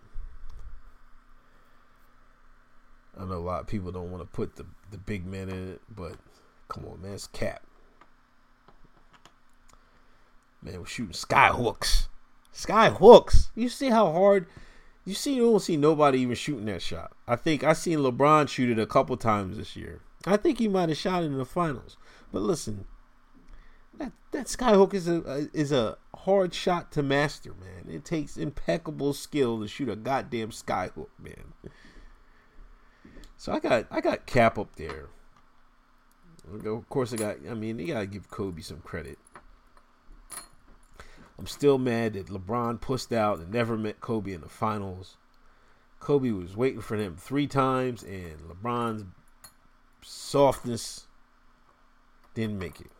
I 3.19 3.25
know 3.25 3.33
a 3.33 3.37
lot 3.37 3.61
of 3.61 3.67
people 3.67 3.91
don't 3.91 4.11
want 4.11 4.23
to 4.23 4.35
put 4.35 4.55
the, 4.55 4.65
the 4.89 4.97
big 4.97 5.25
men 5.25 5.49
in 5.49 5.69
it, 5.73 5.81
but 5.93 6.13
come 6.71 6.85
on, 6.85 7.01
man, 7.01 7.13
it's 7.13 7.27
Cap. 7.27 7.63
Man, 10.61 10.79
we're 10.79 10.85
shooting 10.85 11.13
sky 11.13 11.49
hooks. 11.49 12.07
Sky 12.51 12.89
hooks. 12.89 13.51
You 13.55 13.67
see 13.67 13.89
how 13.89 14.11
hard 14.11 14.47
you 15.03 15.15
see 15.15 15.35
you 15.35 15.41
don't 15.43 15.59
see 15.59 15.77
nobody 15.77 16.19
even 16.19 16.35
shooting 16.35 16.65
that 16.65 16.81
shot. 16.81 17.11
I 17.27 17.35
think 17.35 17.63
I 17.63 17.73
seen 17.73 17.99
LeBron 17.99 18.47
shoot 18.47 18.69
it 18.69 18.81
a 18.81 18.85
couple 18.85 19.17
times 19.17 19.57
this 19.57 19.75
year. 19.75 20.01
I 20.25 20.37
think 20.37 20.59
he 20.59 20.67
might 20.67 20.89
have 20.89 20.97
shot 20.97 21.23
it 21.23 21.27
in 21.27 21.37
the 21.37 21.45
finals. 21.45 21.97
But 22.31 22.43
listen, 22.43 22.85
that 23.97 24.11
that 24.31 24.45
skyhook 24.45 24.93
is 24.93 25.07
a 25.07 25.49
is 25.53 25.71
a 25.71 25.97
hard 26.15 26.53
shot 26.53 26.91
to 26.93 27.03
master, 27.03 27.53
man. 27.53 27.93
It 27.93 28.05
takes 28.05 28.37
impeccable 28.37 29.13
skill 29.13 29.59
to 29.59 29.67
shoot 29.67 29.89
a 29.89 29.95
goddamn 29.95 30.51
skyhook, 30.51 31.09
man. 31.19 31.53
So 33.35 33.51
I 33.51 33.59
got 33.59 33.87
I 33.89 33.99
got 33.99 34.27
Cap 34.27 34.59
up 34.59 34.75
there. 34.75 35.09
Of 36.65 36.89
course, 36.89 37.13
I 37.13 37.17
got. 37.17 37.37
I 37.49 37.53
mean, 37.53 37.79
you 37.79 37.87
gotta 37.87 38.05
give 38.05 38.29
Kobe 38.29 38.61
some 38.61 38.81
credit. 38.81 39.17
I'm 41.39 41.47
still 41.47 41.77
mad 41.77 42.13
that 42.13 42.27
LeBron 42.27 42.81
pushed 42.81 43.11
out 43.11 43.39
and 43.39 43.51
never 43.51 43.77
met 43.77 43.99
Kobe 43.99 44.31
in 44.31 44.41
the 44.41 44.49
finals. 44.49 45.17
Kobe 45.99 46.31
was 46.31 46.55
waiting 46.55 46.81
for 46.81 46.95
him 46.95 47.15
three 47.15 47.47
times, 47.47 48.03
and 48.03 48.37
LeBron's 48.41 49.05
softness 50.03 51.07
didn't 52.33 52.59
make 52.59 52.79
it. 52.81 52.91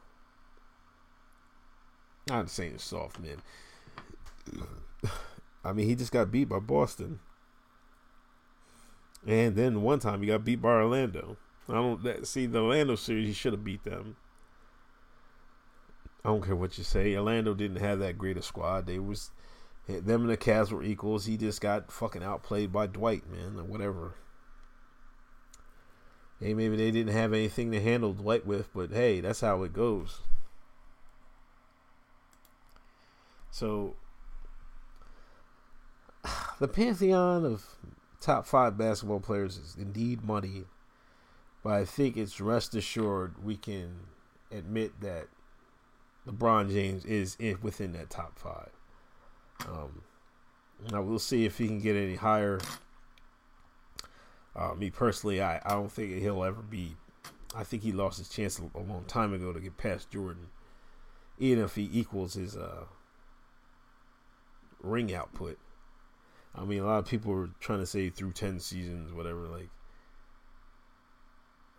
Not 2.28 2.50
saying 2.50 2.74
it's 2.76 2.84
soft, 2.84 3.20
man. 3.20 3.42
I 5.64 5.74
mean, 5.74 5.88
he 5.88 5.96
just 5.96 6.12
got 6.12 6.32
beat 6.32 6.50
by 6.50 6.60
Boston. 6.60 7.20
And 9.26 9.56
then 9.56 9.82
one 9.84 10.00
time 10.00 10.22
he 10.22 10.28
got 10.28 10.46
beat 10.46 10.62
by 10.62 10.70
Orlando. 10.70 11.38
I 11.70 11.74
don't 11.74 12.04
that, 12.04 12.28
see 12.28 12.46
the 12.46 12.60
Orlando 12.60 12.96
series. 12.96 13.28
He 13.28 13.34
should 13.34 13.54
have 13.54 13.64
beat 13.64 13.84
them. 13.84 14.18
I 16.24 16.30
don't 16.30 16.44
care 16.44 16.56
what 16.56 16.78
you 16.78 16.84
say. 16.84 17.16
Orlando 17.16 17.54
didn't 17.54 17.78
have 17.78 18.00
that 18.00 18.18
great 18.18 18.38
a 18.38 18.42
squad. 18.42 18.86
They 18.86 19.00
was 19.00 19.32
eh, 19.90 20.00
them 20.00 20.22
and 20.22 20.30
the 20.30 20.38
Cavs 20.38 20.72
were 20.72 20.84
equals. 20.84 21.26
He 21.26 21.38
just 21.38 21.62
got 21.62 21.92
fucking 21.92 22.24
outplayed 22.24 22.72
by 22.72 22.88
Dwight, 22.88 23.24
man, 23.30 23.58
or 23.58 23.64
whatever. 23.64 24.16
Hey, 26.40 26.54
maybe 26.54 26.76
they 26.76 26.92
didn't 26.92 27.14
have 27.14 27.34
anything 27.34 27.72
to 27.72 27.82
handle 27.82 28.14
Dwight 28.14 28.46
with, 28.46 28.74
but 28.74 28.92
hey, 28.92 29.22
that's 29.22 29.42
how 29.42 29.64
it 29.64 29.74
goes. 29.74 30.22
So 33.52 33.96
the 36.60 36.68
pantheon 36.68 37.46
of 37.46 37.66
top 38.20 38.46
five 38.46 38.78
basketball 38.78 39.20
players 39.20 39.58
is 39.58 39.76
indeed 39.80 40.24
muddy, 40.24 40.66
but 41.64 41.74
I 41.74 41.86
think 41.86 42.18
it's 42.18 42.42
rest 42.42 42.76
assured 42.76 43.44
we 43.44 43.56
can 43.56 43.92
admit 44.52 45.00
that 45.02 45.28
LeBron 46.28 46.72
James 46.72 47.06
is 47.06 47.36
in, 47.40 47.58
within 47.62 47.94
that 47.94 48.10
top 48.10 48.38
five. 48.38 48.70
Um, 49.68 50.02
now 50.92 51.02
we'll 51.02 51.20
see 51.20 51.46
if 51.46 51.58
he 51.58 51.68
can 51.68 51.80
get 51.80 51.96
any 51.96 52.16
higher. 52.16 52.60
Uh, 54.56 54.74
me 54.74 54.90
personally, 54.90 55.42
I, 55.42 55.62
I 55.64 55.70
don't 55.70 55.92
think 55.92 56.14
he'll 56.14 56.44
ever 56.44 56.62
be. 56.62 56.96
I 57.56 57.64
think 57.64 57.84
he 57.84 57.92
lost 57.92 58.18
his 58.18 58.30
chance 58.30 58.60
a, 58.60 58.78
a, 58.78 58.82
long 58.82 59.04
time 59.08 59.34
ago 59.34 59.54
to 59.54 59.60
get 59.60 59.78
past 59.78 60.10
Jordan, 60.10 60.48
even 61.38 61.64
if 61.64 61.76
he 61.76 61.90
equals 61.92 62.34
his 62.34 62.56
uh, 62.56 62.86
ring 64.82 65.14
output. 65.14 65.58
I 66.56 66.66
mean, 66.66 66.82
a 66.82 66.86
lot 66.86 67.00
of 67.00 67.06
people 67.06 67.34
are 67.34 67.50
trying 67.60 67.80
to 67.80 67.86
say 67.86 68.10
through 68.10 68.32
ten 68.34 68.60
seasons, 68.60 69.14
whatever. 69.14 69.48
Like, 69.48 69.70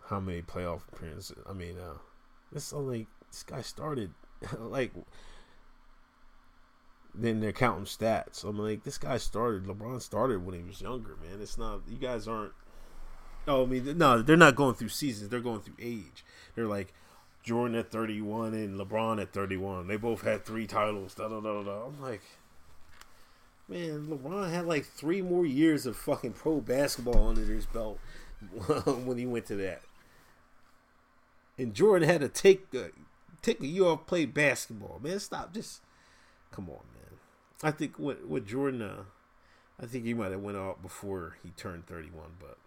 how 0.07 0.19
many 0.19 0.41
playoff 0.41 0.81
appearances? 0.91 1.37
I 1.49 1.53
mean, 1.53 1.77
uh, 1.77 1.97
this 2.51 2.73
only 2.73 3.07
this 3.29 3.43
guy 3.43 3.61
started 3.61 4.11
like 4.59 4.93
then 7.15 7.39
they're 7.39 7.51
counting 7.51 7.85
stats. 7.85 8.43
I'm 8.43 8.57
like, 8.57 8.83
this 8.83 8.97
guy 8.97 9.17
started. 9.17 9.65
LeBron 9.65 10.01
started 10.01 10.45
when 10.45 10.55
he 10.55 10.63
was 10.63 10.81
younger, 10.81 11.15
man. 11.21 11.41
It's 11.41 11.57
not. 11.57 11.81
You 11.87 11.97
guys 11.97 12.27
aren't. 12.27 12.53
Oh, 13.47 13.63
I 13.63 13.65
mean, 13.65 13.97
no, 13.97 14.21
they're 14.21 14.37
not 14.37 14.55
going 14.55 14.75
through 14.75 14.89
seasons. 14.89 15.29
They're 15.29 15.39
going 15.39 15.59
through 15.59 15.75
age. 15.79 16.25
They're 16.55 16.65
like 16.65 16.93
Jordan 17.43 17.77
at 17.77 17.91
31 17.91 18.53
and 18.53 18.79
LeBron 18.79 19.21
at 19.21 19.33
31. 19.33 19.87
They 19.87 19.97
both 19.97 20.21
had 20.21 20.45
three 20.45 20.65
titles. 20.65 21.13
Da 21.13 21.27
da 21.27 21.39
da 21.39 21.61
da. 21.61 21.85
I'm 21.85 22.01
like, 22.01 22.21
man, 23.67 24.07
LeBron 24.07 24.49
had 24.49 24.65
like 24.65 24.85
three 24.85 25.21
more 25.21 25.45
years 25.45 25.85
of 25.85 25.95
fucking 25.95 26.33
pro 26.33 26.61
basketball 26.61 27.27
under 27.27 27.43
his 27.43 27.65
belt 27.65 27.99
when 29.05 29.17
he 29.17 29.25
went 29.25 29.45
to 29.47 29.55
that. 29.57 29.81
And 31.57 31.73
Jordan 31.73 32.07
had 32.07 32.21
to 32.21 32.29
take 32.29 32.71
the 32.71 32.91
take 33.41 33.61
a 33.61 33.67
year 33.67 33.85
off, 33.85 34.07
play 34.07 34.25
basketball, 34.25 34.99
man. 35.03 35.19
Stop, 35.19 35.53
just 35.53 35.81
come 36.51 36.69
on, 36.69 36.85
man. 36.93 37.19
I 37.61 37.71
think 37.71 37.99
what 37.99 38.25
what 38.27 38.45
Jordan, 38.45 38.81
uh, 38.81 39.03
I 39.81 39.85
think 39.85 40.05
he 40.05 40.13
might 40.13 40.31
have 40.31 40.41
went 40.41 40.57
out 40.57 40.81
before 40.81 41.37
he 41.43 41.51
turned 41.51 41.85
thirty 41.85 42.09
one, 42.09 42.31
but 42.39 42.57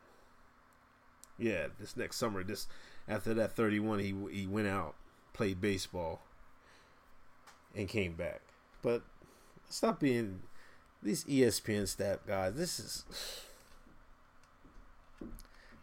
yeah, 1.39 1.67
this 1.79 1.97
next 1.97 2.17
summer, 2.17 2.45
this 2.45 2.69
after 3.09 3.35
that 3.35 3.57
thirty 3.57 3.81
one, 3.81 3.99
he 3.99 4.15
he 4.31 4.47
went 4.47 4.69
out, 4.69 4.95
played 5.33 5.61
baseball, 5.61 6.21
and 7.75 7.89
came 7.89 8.15
back. 8.15 8.41
But 8.83 9.03
stop 9.69 10.01
being 10.01 10.43
these 11.03 11.25
ESPN 11.25 11.89
stat 11.89 12.21
guys. 12.27 12.55
This 12.55 12.79
is 12.79 13.05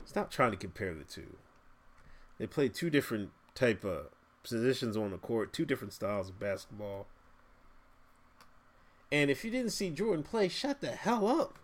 stop 0.05 0.31
trying 0.31 0.51
to 0.51 0.57
compare 0.57 0.93
the 0.93 1.03
two. 1.03 1.35
They 2.39 2.47
play 2.47 2.69
two 2.69 2.89
different 2.89 3.31
type 3.55 3.83
of 3.83 4.07
positions 4.43 4.97
on 4.97 5.11
the 5.11 5.17
court, 5.17 5.53
two 5.53 5.65
different 5.65 5.93
styles 5.93 6.29
of 6.29 6.39
basketball. 6.39 7.07
And 9.11 9.29
if 9.29 9.45
you 9.45 9.51
didn't 9.51 9.71
see 9.71 9.89
Jordan 9.89 10.23
play, 10.23 10.47
shut 10.47 10.81
the 10.81 10.91
hell 10.91 11.27
up. 11.27 11.59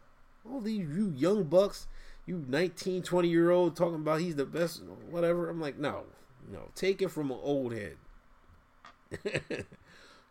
All 0.49 0.61
these 0.61 0.87
you 0.87 1.13
young 1.15 1.43
bucks, 1.45 1.87
you 2.25 2.45
19, 2.47 3.01
20 3.01 3.27
year 3.27 3.49
old 3.51 3.75
talking 3.75 3.95
about 3.95 4.21
he's 4.21 4.35
the 4.35 4.45
best, 4.45 4.83
whatever. 5.09 5.49
I'm 5.49 5.59
like, 5.59 5.77
no, 5.77 6.03
no. 6.51 6.69
Take 6.75 7.01
it 7.01 7.09
from 7.09 7.31
an 7.31 7.39
old 7.41 7.73
head. 7.73 7.97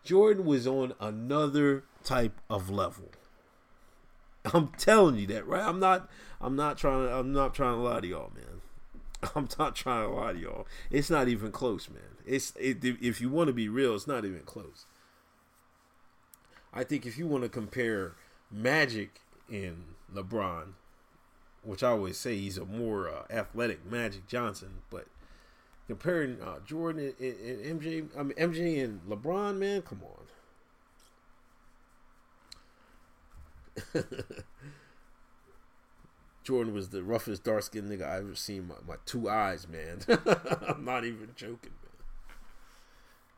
Jordan 0.05 0.45
was 0.47 0.67
on 0.67 0.95
another 1.01 1.85
type 2.05 2.41
of 2.49 2.71
level. 2.71 3.11
I'm 4.55 4.69
telling 4.79 5.17
you 5.17 5.27
that, 5.29 5.47
right? 5.47 5.67
I'm 5.67 5.81
not 5.81 6.09
I'm 6.41 6.57
not 6.57 6.79
trying 6.79 7.07
to 7.09 7.15
I'm 7.15 7.33
not 7.33 7.55
trying 7.55 7.75
to 7.75 7.83
lie 7.83 8.01
to 8.01 8.07
y'all, 8.07 8.33
man. 8.35 8.58
I'm 9.35 9.49
not 9.59 9.75
trying 9.75 10.09
to 10.09 10.15
lie 10.15 10.33
to 10.33 10.39
y'all. 10.39 10.67
It's 10.91 11.11
not 11.11 11.29
even 11.29 11.51
close, 11.53 11.89
man. 11.89 12.03
It's 12.27 12.53
it, 12.57 12.79
if 12.83 13.21
you 13.21 13.29
want 13.29 13.49
to 13.49 13.53
be 13.53 13.69
real, 13.69 13.95
it's 13.95 14.07
not 14.07 14.25
even 14.25 14.41
close. 14.41 14.87
I 16.73 16.85
think 16.85 17.07
if 17.07 17.19
you 17.19 17.27
want 17.27 17.45
to 17.45 17.49
compare 17.49 18.15
Magic 18.51 19.21
and 19.51 19.95
LeBron, 20.15 20.75
which 21.63 21.83
I 21.83 21.89
always 21.91 22.17
say 22.17 22.37
he's 22.37 22.59
a 22.59 22.65
more 22.65 23.09
uh, 23.09 23.25
athletic 23.31 23.91
Magic 23.91 24.29
Johnson, 24.29 24.83
but 24.91 25.07
comparing 25.87 26.41
uh, 26.41 26.59
Jordan 26.65 27.15
and, 27.19 27.35
and, 27.41 27.81
MJ, 27.81 28.09
I 28.17 28.23
mean 28.23 28.37
MJ 28.37 28.85
and 28.85 29.01
LeBron, 29.09 29.57
man, 29.59 29.83
come 29.83 30.03
on. 33.95 34.05
Jordan 36.49 36.73
was 36.73 36.89
the 36.89 37.03
roughest 37.03 37.45
dark 37.45 37.63
skinned 37.63 37.91
nigga 37.91 38.09
I 38.09 38.21
ever 38.21 38.35
seen. 38.35 38.69
My, 38.69 38.77
my 38.87 38.95
two 39.05 39.29
eyes, 39.29 39.69
man. 39.69 40.01
I'm 40.67 40.83
not 40.83 41.05
even 41.05 41.33
joking, 41.37 41.73
man. 41.83 42.37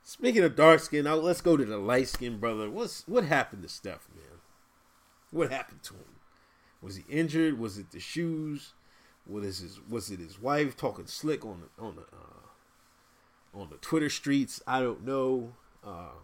Speaking 0.04 0.44
of 0.44 0.54
dark 0.54 0.78
skin, 0.78 1.06
now 1.06 1.16
let's 1.16 1.40
go 1.40 1.56
to 1.56 1.64
the 1.64 1.76
light 1.76 2.06
skinned 2.06 2.40
brother. 2.40 2.70
What's 2.70 3.02
what 3.08 3.24
happened 3.24 3.64
to 3.64 3.68
Steph, 3.68 4.06
man? 4.14 4.38
What 5.32 5.50
happened 5.50 5.82
to 5.82 5.94
him? 5.94 6.20
Was 6.80 6.94
he 6.94 7.04
injured? 7.08 7.58
Was 7.58 7.78
it 7.78 7.90
the 7.90 7.98
shoes? 7.98 8.74
What 9.24 9.42
is 9.42 9.58
his? 9.58 9.80
Was 9.88 10.12
it 10.12 10.20
his 10.20 10.40
wife 10.40 10.76
talking 10.76 11.08
slick 11.08 11.44
on 11.44 11.62
the 11.62 11.84
on 11.84 11.96
the 11.96 12.02
uh, 12.02 13.60
on 13.60 13.70
the 13.70 13.76
Twitter 13.78 14.08
streets? 14.08 14.62
I 14.68 14.82
don't 14.82 15.04
know. 15.04 15.54
Uh, 15.84 16.14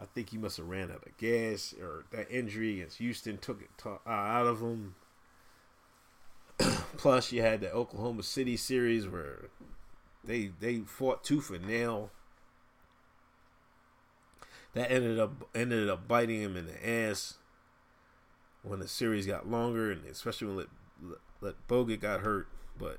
I 0.00 0.06
think 0.06 0.30
he 0.30 0.38
must 0.38 0.56
have 0.56 0.68
ran 0.68 0.90
out 0.90 1.06
of 1.06 1.18
gas, 1.18 1.74
or 1.78 2.06
that 2.12 2.30
injury 2.30 2.80
against 2.80 2.96
Houston 2.96 3.36
took 3.36 3.60
it 3.60 3.68
to, 3.82 3.90
uh, 4.06 4.10
out 4.10 4.46
of 4.46 4.62
him. 4.62 4.94
Plus, 6.96 7.32
you 7.32 7.42
had 7.42 7.60
the 7.60 7.72
Oklahoma 7.72 8.22
City 8.22 8.56
series 8.56 9.06
where 9.06 9.50
they 10.24 10.50
they 10.60 10.78
fought 10.78 11.24
tooth 11.24 11.50
and 11.50 11.66
nail. 11.66 12.10
That 14.74 14.90
ended 14.90 15.18
up 15.18 15.48
ended 15.54 15.88
up 15.88 16.06
biting 16.06 16.40
him 16.40 16.56
in 16.56 16.66
the 16.66 16.88
ass 16.88 17.38
when 18.62 18.80
the 18.80 18.88
series 18.88 19.26
got 19.26 19.48
longer, 19.48 19.90
and 19.90 20.04
especially 20.06 20.48
when 20.48 20.56
let, 20.56 20.66
let, 21.40 21.68
Bogut 21.68 22.00
got 22.00 22.20
hurt. 22.20 22.48
But 22.78 22.98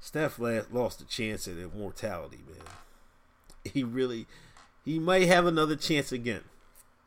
Steph 0.00 0.38
last, 0.38 0.72
lost 0.72 1.00
a 1.00 1.06
chance 1.06 1.46
at 1.46 1.58
immortality, 1.58 2.40
man. 2.46 2.66
He 3.64 3.84
really, 3.84 4.26
he 4.84 4.98
might 4.98 5.28
have 5.28 5.46
another 5.46 5.76
chance 5.76 6.10
again, 6.10 6.42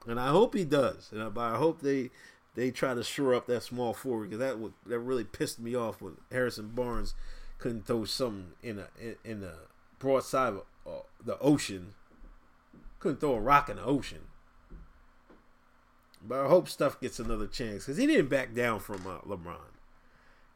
and 0.08 0.20
I 0.20 0.30
hope 0.30 0.56
he 0.56 0.64
does. 0.64 1.12
And 1.12 1.22
I, 1.22 1.54
I 1.54 1.58
hope 1.58 1.82
they 1.82 2.12
they 2.56 2.72
try 2.72 2.94
to 2.94 3.04
shore 3.04 3.36
up 3.36 3.48
that 3.48 3.64
small 3.64 3.94
forward 3.94 4.30
because 4.30 4.40
that 4.40 4.60
would, 4.60 4.74
that 4.86 5.00
really 5.00 5.24
pissed 5.24 5.60
me 5.60 5.76
off 5.76 6.02
when 6.02 6.18
Harrison 6.32 6.70
Barnes 6.70 7.14
couldn't 7.58 7.86
throw 7.86 8.06
something 8.06 8.54
in 8.64 8.80
a 8.80 8.88
in, 9.00 9.16
in 9.24 9.42
the 9.42 9.56
broadside 10.00 10.54
of 10.54 10.62
uh, 10.88 11.04
the 11.24 11.38
ocean. 11.40 11.94
Couldn't 13.00 13.20
throw 13.20 13.36
a 13.36 13.42
rock 13.42 13.70
in 13.70 13.76
the 13.76 13.84
ocean. 13.84 14.22
But 16.28 16.46
I 16.46 16.48
hope 16.48 16.68
Steph 16.68 17.00
gets 17.00 17.20
another 17.20 17.46
chance 17.46 17.86
because 17.86 17.98
he 17.98 18.08
didn't 18.08 18.30
back 18.30 18.56
down 18.56 18.80
from 18.80 19.06
uh, 19.06 19.20
LeBron. 19.20 19.58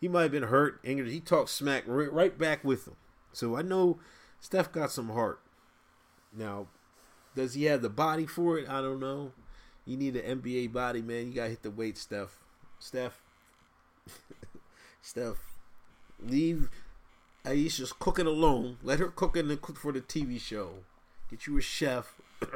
He 0.01 0.07
might 0.07 0.23
have 0.23 0.31
been 0.31 0.43
hurt, 0.43 0.79
injured. 0.83 1.09
He 1.09 1.19
talked 1.19 1.49
smack 1.49 1.83
right, 1.85 2.11
right 2.11 2.35
back 2.37 2.63
with 2.63 2.87
him. 2.87 2.95
So 3.33 3.55
I 3.55 3.61
know 3.61 3.99
Steph 4.39 4.71
got 4.71 4.91
some 4.91 5.09
heart. 5.09 5.41
Now, 6.35 6.67
does 7.35 7.53
he 7.53 7.65
have 7.65 7.81
the 7.81 7.89
body 7.89 8.25
for 8.25 8.57
it? 8.57 8.67
I 8.67 8.81
don't 8.81 8.99
know. 8.99 9.33
You 9.85 9.97
need 9.97 10.15
an 10.15 10.41
NBA 10.41 10.71
body, 10.71 11.01
man. 11.01 11.27
You 11.27 11.33
gotta 11.33 11.49
hit 11.49 11.63
the 11.63 11.71
weight, 11.71 11.97
Steph. 11.97 12.37
Steph. 12.79 13.21
Steph. 15.01 15.37
Leave 16.21 16.69
Ayesha's 17.45 17.93
cooking 17.93 18.27
alone. 18.27 18.77
Let 18.83 18.99
her 18.99 19.07
cook 19.07 19.33
the 19.33 19.57
cook 19.57 19.77
for 19.77 19.91
the 19.91 20.01
TV 20.01 20.39
show. 20.39 20.71
Get 21.29 21.47
you 21.47 21.57
a 21.57 21.61
chef. 21.61 22.13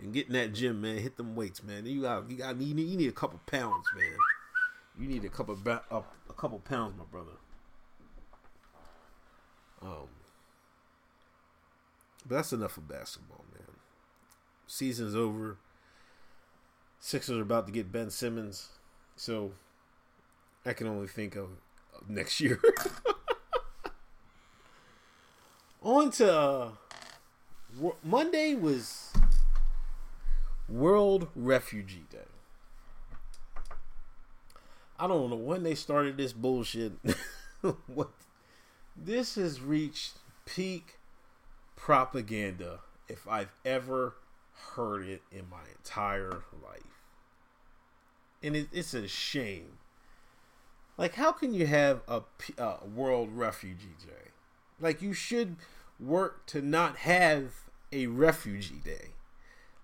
and 0.00 0.12
get 0.12 0.26
in 0.26 0.34
that 0.34 0.52
gym, 0.52 0.80
man. 0.80 0.98
Hit 0.98 1.16
them 1.16 1.34
weights, 1.34 1.62
man. 1.62 1.86
You 1.86 2.02
got 2.02 2.30
you 2.30 2.36
got 2.36 2.60
you 2.60 2.74
need, 2.74 2.88
you 2.88 2.96
need 2.96 3.08
a 3.08 3.12
couple 3.12 3.40
pounds, 3.46 3.86
man. 3.96 4.16
You 4.98 5.08
need 5.08 5.24
a 5.24 5.28
couple 5.28 5.56
ba- 5.56 5.84
uh, 5.90 6.02
a 6.28 6.32
couple 6.32 6.58
pounds, 6.60 6.94
my 6.98 7.04
brother. 7.04 7.32
Um, 9.82 10.08
but 12.26 12.36
that's 12.36 12.52
enough 12.52 12.76
of 12.76 12.88
basketball, 12.88 13.44
man. 13.52 13.75
Season's 14.66 15.14
over. 15.14 15.56
Sixers 17.00 17.38
are 17.38 17.42
about 17.42 17.66
to 17.66 17.72
get 17.72 17.92
Ben 17.92 18.10
Simmons, 18.10 18.70
so 19.14 19.52
I 20.64 20.72
can 20.72 20.86
only 20.86 21.06
think 21.06 21.36
of, 21.36 21.48
next 22.08 22.40
year. 22.40 22.60
On 25.82 26.10
to 26.12 26.34
uh, 26.34 26.70
Monday 28.02 28.54
was 28.54 29.12
World 30.68 31.28
Refugee 31.36 32.06
Day. 32.10 32.18
I 34.98 35.06
don't 35.06 35.30
know 35.30 35.36
when 35.36 35.62
they 35.62 35.74
started 35.74 36.16
this 36.16 36.32
bullshit. 36.32 36.92
what 37.86 38.10
this 38.96 39.34
has 39.34 39.60
reached 39.60 40.14
peak 40.46 40.98
propaganda 41.76 42.80
if 43.08 43.28
I've 43.28 43.52
ever 43.64 44.14
heard 44.74 45.06
it 45.06 45.22
in 45.30 45.48
my 45.50 45.62
entire 45.76 46.42
life. 46.62 47.02
And 48.42 48.56
it, 48.56 48.68
it's 48.72 48.94
a 48.94 49.08
shame. 49.08 49.78
Like, 50.98 51.14
how 51.14 51.32
can 51.32 51.52
you 51.52 51.66
have 51.66 52.00
a, 52.08 52.22
a 52.58 52.78
World 52.86 53.30
Refugee 53.32 53.96
Day? 54.04 54.30
Like, 54.80 55.02
you 55.02 55.12
should 55.12 55.56
work 56.00 56.46
to 56.46 56.62
not 56.62 56.98
have 56.98 57.52
a 57.92 58.06
Refugee 58.06 58.80
Day. 58.82 59.10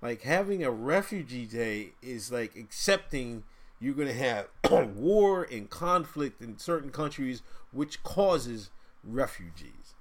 Like 0.02 0.22
having 0.22 0.64
a 0.64 0.70
refugee 0.70 1.46
day 1.46 1.92
is 2.02 2.32
like 2.32 2.56
accepting 2.56 3.44
you're 3.80 3.94
going 3.94 4.08
to 4.08 4.14
have 4.14 4.48
war 4.96 5.46
and 5.50 5.70
conflict 5.70 6.42
in 6.42 6.58
certain 6.58 6.90
countries, 6.90 7.42
which 7.70 8.02
causes 8.02 8.70
refugees. 9.04 9.94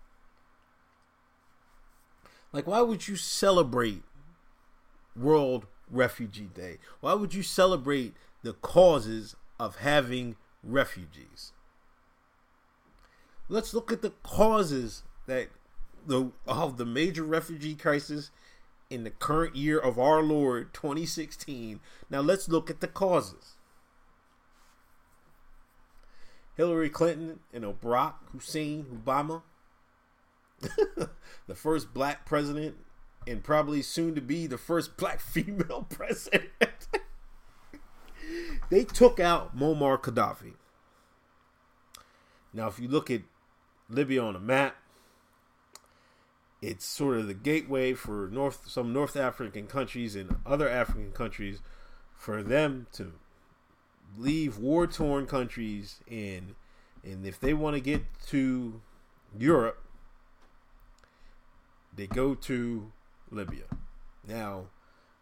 Like, 2.51 2.67
why 2.67 2.81
would 2.81 3.07
you 3.07 3.15
celebrate 3.15 4.03
World 5.15 5.65
Refugee 5.89 6.49
Day? 6.53 6.77
Why 6.99 7.13
would 7.13 7.33
you 7.33 7.43
celebrate 7.43 8.13
the 8.43 8.53
causes 8.53 9.35
of 9.59 9.77
having 9.77 10.35
refugees? 10.63 11.53
Let's 13.49 13.73
look 13.73 13.91
at 13.91 14.01
the 14.01 14.13
causes 14.23 15.03
that 15.27 15.49
the 16.07 16.31
of 16.47 16.77
the 16.77 16.85
major 16.85 17.23
refugee 17.23 17.75
crisis 17.75 18.31
in 18.89 19.03
the 19.03 19.09
current 19.09 19.55
year 19.55 19.79
of 19.79 19.99
our 19.99 20.21
Lord 20.21 20.73
2016. 20.73 21.79
Now 22.09 22.21
let's 22.21 22.49
look 22.49 22.69
at 22.69 22.81
the 22.81 22.87
causes. 22.87 23.55
Hillary 26.55 26.89
Clinton 26.89 27.39
and 27.53 27.63
Barack 27.63 28.15
Hussein 28.33 28.85
Obama, 29.05 29.41
the 30.61 31.55
first 31.55 31.93
black 31.93 32.25
president, 32.25 32.75
and 33.27 33.43
probably 33.43 33.81
soon 33.81 34.15
to 34.15 34.21
be 34.21 34.47
the 34.47 34.57
first 34.57 34.97
black 34.97 35.19
female 35.19 35.87
president. 35.89 36.49
they 38.69 38.83
took 38.83 39.19
out 39.19 39.57
Muammar 39.57 40.01
Gaddafi. 40.01 40.53
Now, 42.53 42.67
if 42.67 42.79
you 42.79 42.87
look 42.87 43.09
at 43.09 43.21
Libya 43.89 44.21
on 44.23 44.35
a 44.35 44.39
map, 44.39 44.75
it's 46.61 46.85
sort 46.85 47.17
of 47.17 47.27
the 47.27 47.33
gateway 47.33 47.93
for 47.93 48.29
North 48.31 48.69
some 48.69 48.93
North 48.93 49.15
African 49.15 49.67
countries 49.67 50.15
and 50.15 50.37
other 50.45 50.69
African 50.69 51.11
countries 51.11 51.59
for 52.15 52.43
them 52.43 52.85
to 52.93 53.13
leave 54.17 54.57
war 54.57 54.85
torn 54.85 55.25
countries 55.25 55.99
and 56.09 56.53
and 57.03 57.25
if 57.25 57.39
they 57.39 57.53
want 57.53 57.75
to 57.75 57.81
get 57.81 58.03
to 58.27 58.81
Europe 59.37 59.83
they 61.95 62.05
go 62.05 62.35
to 62.35 62.91
Libya. 63.31 63.63
Now 64.27 64.65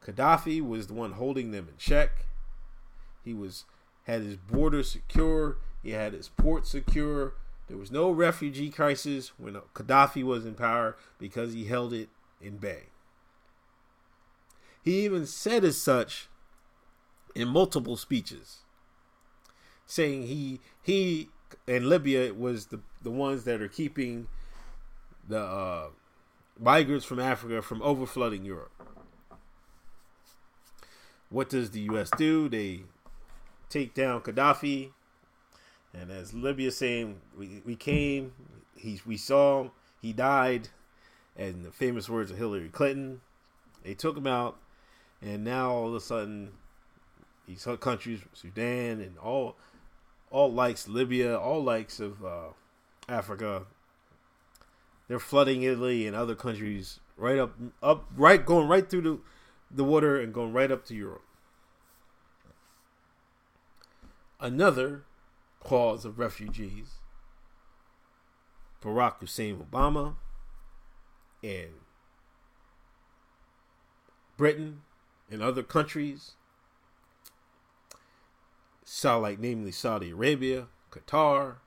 Gaddafi 0.06 0.66
was 0.66 0.88
the 0.88 0.94
one 0.94 1.14
holding 1.14 1.52
them 1.52 1.68
in 1.70 1.78
check. 1.78 2.26
He 3.24 3.34
was 3.34 3.66
had 4.04 4.22
his 4.22 4.38
border 4.38 4.82
secure, 4.84 5.58
he 5.84 5.92
had 5.92 6.14
his 6.14 6.30
port 6.30 6.66
secure, 6.66 7.34
there 7.70 7.78
was 7.78 7.92
no 7.92 8.10
refugee 8.10 8.72
crisis 8.72 9.32
when 9.38 9.54
Gaddafi 9.76 10.24
was 10.24 10.44
in 10.44 10.56
power 10.56 10.98
because 11.20 11.54
he 11.54 11.66
held 11.66 11.94
it 11.94 12.10
in 12.42 12.58
bay. 12.58 12.88
He 14.84 15.06
even 15.06 15.28
said 15.28 15.64
as 15.64 15.80
such 15.80 16.30
in 17.36 17.48
multiple 17.48 17.96
speeches, 17.96 18.62
saying 19.86 20.24
he 20.24 20.60
he 20.82 21.30
and 21.68 21.88
Libya 21.88 22.34
was 22.34 22.68
the 22.68 22.80
the 23.04 23.12
ones 23.12 23.44
that 23.44 23.62
are 23.62 23.68
keeping 23.68 24.28
the 25.28 25.40
uh, 25.40 25.88
migrants 26.60 27.06
from 27.06 27.20
Africa 27.20 27.62
from 27.62 27.80
overflooding 27.82 28.46
Europe. 28.46 28.72
What 31.30 31.50
does 31.50 31.72
the 31.72 31.82
U.S. 31.82 32.10
do? 32.18 32.50
They 32.50 32.84
take 33.70 33.94
down 33.94 34.22
Gaddafi 34.22 34.92
and 35.94 36.12
as 36.12 36.34
Libya 36.34 36.72
saying, 36.72 37.20
we, 37.38 37.62
we 37.66 37.76
came, 37.76 38.34
he, 38.76 39.02
we 39.06 39.18
saw, 39.18 39.64
him, 39.64 39.72
he 40.02 40.14
died, 40.14 40.70
and 41.36 41.66
the 41.66 41.72
famous 41.72 42.08
words 42.08 42.32
of 42.32 42.38
Hillary 42.38 42.70
Clinton, 42.70 43.22
they 43.84 43.94
took 43.94 44.16
him 44.16 44.28
out, 44.28 44.58
and 45.22 45.44
now 45.44 45.72
all 45.72 45.88
of 45.88 45.96
a 45.96 46.00
sudden, 46.00 46.52
these 47.48 47.68
countries, 47.80 48.22
Sudan 48.34 49.02
and 49.02 49.18
all, 49.18 49.56
all 50.30 50.52
likes 50.52 50.88
Libya, 50.88 51.38
all 51.38 51.64
likes 51.64 52.00
of 52.00 52.24
uh, 52.24 52.50
Africa, 53.08 53.64
they're 55.10 55.20
flooding 55.20 55.64
Italy 55.64 56.08
and 56.08 56.16
other 56.16 56.36
countries 56.36 57.02
right 57.18 57.38
up, 57.38 57.54
up, 57.84 58.06
right, 58.16 58.46
going 58.46 58.70
right 58.70 58.90
through 58.90 59.02
the, 59.02 59.20
the 59.70 59.84
water 59.84 60.18
and 60.18 60.34
going 60.34 60.54
right 60.54 60.72
up 60.72 60.86
to 60.86 60.96
Europe. 60.96 61.24
another 64.40 65.04
cause 65.60 66.06
of 66.06 66.18
refugees, 66.18 67.00
Barack 68.82 69.20
Hussein 69.20 69.58
Obama 69.58 70.16
and 71.44 71.72
Britain 74.38 74.82
and 75.30 75.42
other 75.42 75.64
countries, 75.64 76.34
saw 78.84 79.18
like 79.18 79.40
namely 79.40 79.72
Saudi 79.72 80.12
Arabia, 80.12 80.68
Qatar. 80.92 81.58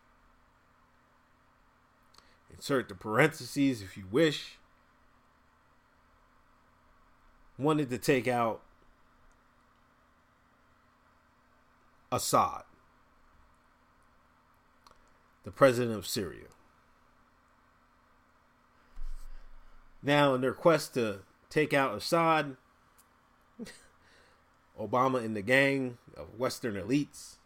Insert 2.53 2.89
the 2.89 2.95
parentheses 2.95 3.83
if 3.83 3.97
you 3.97 4.05
wish. 4.11 4.59
Wanted 7.59 7.91
to 7.91 7.99
take 7.99 8.27
out 8.27 8.63
Assad, 12.11 12.65
the 15.45 15.51
president 15.51 15.97
of 15.97 16.07
Syria. 16.07 16.49
Now, 20.03 20.35
in 20.35 20.41
their 20.41 20.53
quest 20.53 20.95
to 20.95 21.21
take 21.49 21.73
out 21.73 21.97
Assad, 21.97 22.57
Obama 24.81 25.25
and 25.25 25.35
the 25.37 25.43
gang 25.43 25.99
of 26.17 26.39
Western 26.39 26.75
elites 26.75 27.37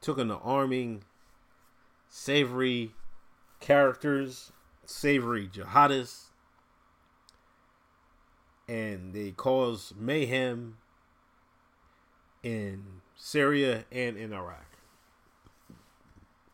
took 0.00 0.18
into 0.18 0.36
arming 0.36 1.04
savory 2.14 2.92
characters, 3.58 4.52
savory 4.84 5.48
jihadists, 5.48 6.26
and 8.68 9.14
they 9.14 9.30
cause 9.30 9.94
mayhem 9.98 10.76
in 12.42 12.84
Syria 13.16 13.86
and 13.90 14.18
in 14.18 14.34
Iraq. 14.34 14.76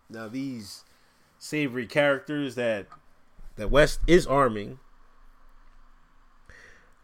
Now, 0.08 0.28
these 0.28 0.84
savory 1.40 1.88
characters 1.88 2.54
that 2.54 2.86
the 3.56 3.66
West 3.66 3.98
is 4.06 4.28
arming 4.28 4.78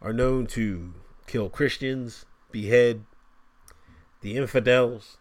are 0.01 0.13
known 0.13 0.47
to 0.47 0.93
kill 1.27 1.49
Christians, 1.49 2.25
behead 2.51 3.03
the 4.21 4.37
infidels, 4.37 5.17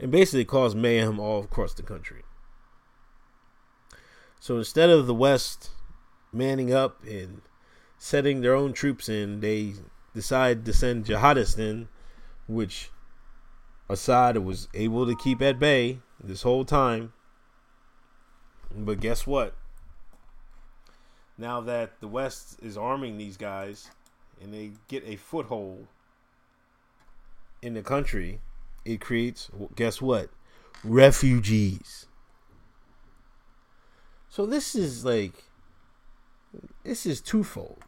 and 0.00 0.10
basically 0.10 0.46
cause 0.46 0.74
mayhem 0.74 1.20
all 1.20 1.44
across 1.44 1.74
the 1.74 1.82
country. 1.82 2.22
So 4.40 4.56
instead 4.56 4.88
of 4.88 5.06
the 5.06 5.14
West 5.14 5.70
manning 6.32 6.72
up 6.72 7.04
and 7.04 7.42
setting 7.98 8.40
their 8.40 8.54
own 8.54 8.72
troops 8.72 9.10
in, 9.10 9.40
they 9.40 9.74
decide 10.14 10.64
to 10.64 10.72
send 10.72 11.04
jihadists 11.04 11.58
in, 11.58 11.88
which 12.48 12.90
Assad 13.90 14.38
was 14.38 14.68
able 14.72 15.06
to 15.06 15.14
keep 15.14 15.42
at 15.42 15.58
bay 15.58 15.98
this 16.22 16.42
whole 16.42 16.64
time. 16.64 17.12
But 18.74 19.00
guess 19.00 19.26
what? 19.26 19.54
Now 21.36 21.60
that 21.60 22.00
the 22.00 22.08
West 22.08 22.58
is 22.62 22.78
arming 22.78 23.18
these 23.18 23.36
guys 23.36 23.90
and 24.40 24.54
they 24.54 24.72
get 24.88 25.04
a 25.06 25.16
foothold 25.16 25.86
in 27.60 27.74
the 27.74 27.82
country, 27.82 28.40
it 28.84 29.00
creates, 29.00 29.50
guess 29.74 30.00
what? 30.00 30.30
Refugees. 30.84 32.06
So 34.28 34.46
this 34.46 34.74
is 34.74 35.04
like, 35.04 35.44
this 36.84 37.04
is 37.04 37.20
twofold. 37.20 37.84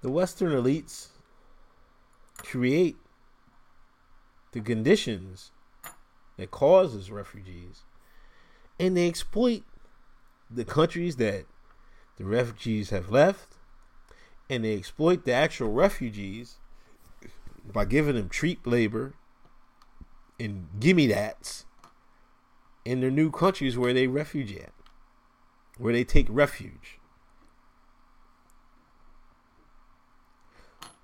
The 0.00 0.10
Western 0.10 0.52
elites 0.52 1.08
create 2.38 2.96
the 4.52 4.60
conditions 4.60 5.50
that 6.36 6.50
causes 6.50 7.10
refugees 7.10 7.82
and 8.78 8.96
they 8.96 9.08
exploit 9.08 9.62
the 10.50 10.64
countries 10.64 11.16
that 11.16 11.46
the 12.16 12.24
refugees 12.24 12.90
have 12.90 13.10
left 13.10 13.56
and 14.48 14.64
they 14.64 14.74
exploit 14.74 15.24
the 15.24 15.32
actual 15.32 15.72
refugees 15.72 16.56
by 17.72 17.84
giving 17.84 18.14
them 18.14 18.28
cheap 18.28 18.66
labor 18.66 19.14
and 20.38 20.68
gimme 20.80 21.06
that's 21.06 21.64
in 22.84 23.00
their 23.00 23.10
new 23.10 23.30
countries 23.30 23.78
where 23.78 23.94
they 23.94 24.06
refuge 24.06 24.54
at, 24.54 24.72
where 25.78 25.92
they 25.92 26.04
take 26.04 26.26
refuge. 26.28 26.98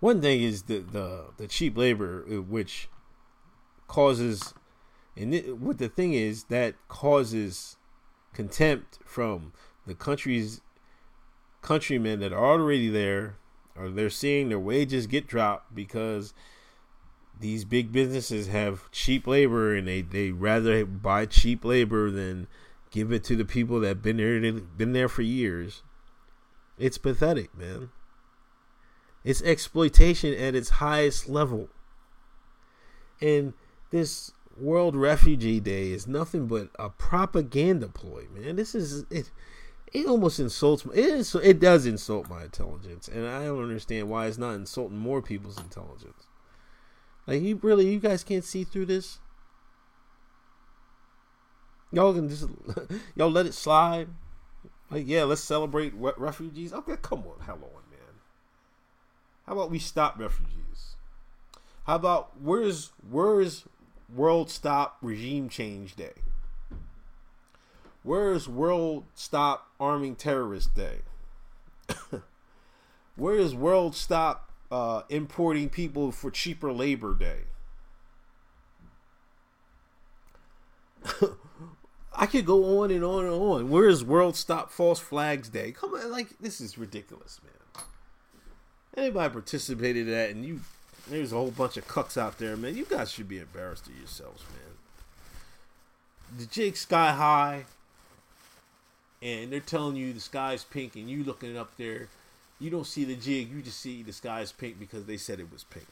One 0.01 0.21
thing 0.21 0.41
is 0.43 0.63
the 0.63 0.79
the, 0.79 1.27
the 1.37 1.47
cheap 1.47 1.77
labor, 1.77 2.25
uh, 2.31 2.43
which 2.43 2.89
causes, 3.87 4.55
and 5.17 5.35
it, 5.35 5.59
what 5.59 5.79
the 5.79 5.89
thing 5.89 6.15
is 6.15 6.45
that 6.45 6.75
causes 6.89 7.77
contempt 8.33 8.99
from 9.05 9.53
the 9.87 9.95
country's 9.95 10.61
countrymen 11.63 12.21
that 12.21 12.33
are 12.33 12.45
already 12.45 12.89
there 12.89 13.37
or 13.77 13.91
they're 13.91 14.11
seeing 14.11 14.49
their 14.49 14.59
wages 14.59 15.07
get 15.07 15.27
dropped 15.27 15.75
because 15.75 16.35
these 17.39 17.65
big 17.65 17.91
businesses 17.93 18.49
have 18.49 18.91
cheap 18.91 19.27
labor 19.27 19.75
and 19.75 19.89
they 19.89 20.03
they 20.03 20.31
rather 20.31 20.85
buy 20.85 21.27
cheap 21.27 21.65
labor 21.65 22.11
than 22.11 22.47
give 22.91 23.13
it 23.13 23.25
to 23.25 23.37
the 23.37 23.45
people 23.45 23.81
that 23.81 24.03
been 24.03 24.19
there 24.19 24.41
been 24.53 24.93
there 24.93 25.09
for 25.09 25.23
years. 25.23 25.83
It's 26.79 26.99
pathetic, 26.99 27.57
man. 27.57 27.91
It's 29.25 29.43
exploitation 29.43 30.35
at 30.35 30.55
its 30.55 30.71
highest 30.71 31.29
level. 31.29 31.69
And 33.21 33.53
this 33.91 34.33
World 34.59 34.97
Refugee 34.97 35.61
Day 35.61 35.91
is 35.91 36.07
nothing 36.07 36.47
but 36.47 36.71
a 36.79 36.89
propaganda 36.91 37.89
ploy, 37.89 38.27
man. 38.35 38.57
This 38.57 38.75
is 38.75 39.05
it 39.11 39.31
it 39.93 40.07
almost 40.07 40.39
insults 40.39 40.85
it 40.87 41.05
is, 41.05 41.35
it 41.35 41.61
does 41.61 41.87
insult 41.87 42.29
my 42.29 42.45
intelligence 42.45 43.09
and 43.09 43.27
i 43.27 43.45
don't 43.45 43.63
understand 43.63 44.09
why 44.09 44.27
it's 44.27 44.39
not 44.39 44.55
insulting 44.55 44.99
more 44.99 45.21
people's 45.23 45.59
intelligence. 45.59 46.27
Like 47.27 47.43
you 47.43 47.61
really 47.63 47.89
you 47.89 48.01
guys 48.01 48.25
can't 48.25 48.45
see 48.45 48.65
through 48.65 48.87
this? 48.87 49.19
Y'all 51.93 52.13
can 52.13 52.29
just 52.29 52.49
y'all 53.15 53.31
let 53.31 53.47
it 53.47 53.55
slide? 53.55 54.09
Like 54.91 55.07
yeah 55.07 55.25
let's 55.25 55.41
celebrate 55.41 55.93
refugees? 55.95 56.73
Okay 56.73 56.97
come 57.01 57.21
on 57.21 57.47
how 57.47 57.55
on 57.55 57.61
man. 57.61 58.19
How 59.47 59.53
about 59.53 59.71
we 59.71 59.79
stop 59.79 60.19
refugees? 60.19 60.97
How 61.85 61.97
about 61.97 62.41
where's 62.41 62.91
where's 63.09 63.65
world 64.13 64.51
stop 64.51 64.97
regime 65.03 65.49
change 65.49 65.95
day 65.95 66.15
Where's 68.03 68.49
World 68.49 69.05
Stop 69.15 69.69
Arming 69.79 70.17
Terrorists 70.17 70.73
Day? 70.73 71.01
Where 73.17 73.37
is 73.37 73.55
World 73.55 73.95
Stop 73.95 74.51
uh, 74.71 75.03
Importing 75.11 75.69
People 75.69 76.11
for 76.11 76.31
Cheaper 76.31 76.73
Labor 76.73 77.15
Day? 77.15 77.41
I 82.15 82.27
could 82.27 82.47
go 82.47 82.81
on 82.81 82.91
and 82.91 83.05
on 83.05 83.27
and 83.27 83.35
on. 83.35 83.69
Where 83.69 83.89
is 83.89 84.03
World 84.03 84.37
Stop 84.37 84.71
False 84.71 84.99
Flags 84.99 85.51
Day? 85.51 85.73
Come 85.73 85.95
on, 85.95 86.11
like 86.11 86.39
this 86.39 86.61
is 86.61 86.79
ridiculous, 86.79 87.41
man. 87.43 87.53
Anybody 88.97 89.33
participated 89.33 90.09
in 90.09 90.13
that, 90.13 90.31
and 90.31 90.45
you, 90.45 90.61
there's 91.09 91.33
a 91.33 91.37
whole 91.37 91.51
bunch 91.51 91.77
of 91.77 91.87
cucks 91.87 92.17
out 92.17 92.39
there, 92.39 92.57
man. 92.57 92.77
You 92.77 92.87
guys 92.87 93.11
should 93.13 93.29
be 93.29 93.39
embarrassed 93.39 93.87
of 93.87 93.97
yourselves, 93.97 94.43
man. 94.51 96.39
The 96.39 96.47
jig 96.47 96.77
sky 96.77 97.13
high 97.13 97.67
and 99.23 99.53
they're 99.53 99.61
telling 99.61 99.97
you 99.97 100.13
the 100.13 100.21
sky's 100.21 100.65
pink 100.65 100.97
and 100.97 101.09
you 101.11 101.25
looking 101.25 101.57
up 101.57 101.77
there 101.77 102.09
you 102.59 102.71
don't 102.71 102.87
see 102.87 103.05
the 103.05 103.17
jig 103.17 103.51
you 103.51 103.63
just 103.63 103.81
see 103.81 104.03
the 104.03 104.13
sky's 104.13 104.53
pink 104.53 104.79
because 104.79 105.07
they 105.07 105.17
said 105.17 105.41
it 105.41 105.51
was 105.53 105.65
pink. 105.65 105.89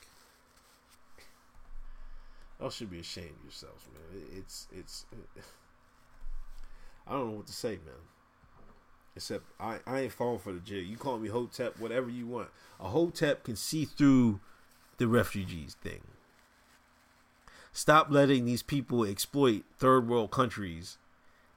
Y'all 2.61 2.71
should 2.71 2.91
be 2.91 3.01
ashamed 3.01 3.31
of 3.39 3.45
yourselves 3.45 3.85
man. 3.93 4.23
It's 4.37 4.67
it's 4.73 5.07
i 7.07 7.13
don't 7.13 7.31
know 7.31 7.37
what 7.37 7.47
to 7.47 7.53
say 7.53 7.71
man. 7.71 8.05
Except 9.17 9.45
i 9.59 9.79
i 9.87 10.01
ain't 10.01 10.13
falling 10.13 10.39
for 10.39 10.53
the 10.53 10.61
jig. 10.61 10.87
You 10.87 10.97
call 10.97 11.19
me 11.19 11.29
hotep 11.29 11.79
whatever 11.79 12.11
you 12.11 12.27
want. 12.27 12.49
A 12.81 12.89
hotep 12.89 13.45
can 13.45 13.57
see 13.57 13.85
through 13.85 14.41
the 14.99 15.09
refugees 15.09 15.77
thing. 15.83 16.03
Stop 17.73 18.09
letting 18.11 18.45
these 18.45 18.63
people 18.63 19.05
exploit 19.05 19.63
third 19.79 20.09
world 20.09 20.31
countries 20.31 20.99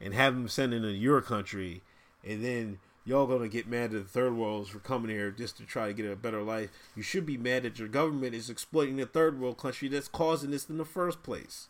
and 0.01 0.13
have 0.13 0.33
them 0.33 0.47
sent 0.47 0.73
into 0.73 0.91
your 0.91 1.21
country, 1.21 1.81
and 2.23 2.43
then 2.43 2.79
y'all 3.05 3.27
gonna 3.27 3.47
get 3.47 3.67
mad 3.67 3.85
at 3.85 3.91
the 3.91 4.03
third 4.03 4.35
worlds 4.35 4.69
for 4.69 4.79
coming 4.79 5.11
here 5.11 5.31
just 5.31 5.57
to 5.57 5.63
try 5.63 5.87
to 5.87 5.93
get 5.93 6.11
a 6.11 6.15
better 6.15 6.41
life. 6.41 6.69
You 6.95 7.03
should 7.03 7.25
be 7.25 7.37
mad 7.37 7.63
that 7.63 7.79
your 7.79 7.87
government 7.87 8.35
is 8.35 8.49
exploiting 8.49 8.97
the 8.97 9.05
third 9.05 9.39
world 9.39 9.57
country 9.57 9.87
that's 9.87 10.07
causing 10.07 10.51
this 10.51 10.69
in 10.69 10.77
the 10.77 10.85
first 10.85 11.23
place. 11.23 11.67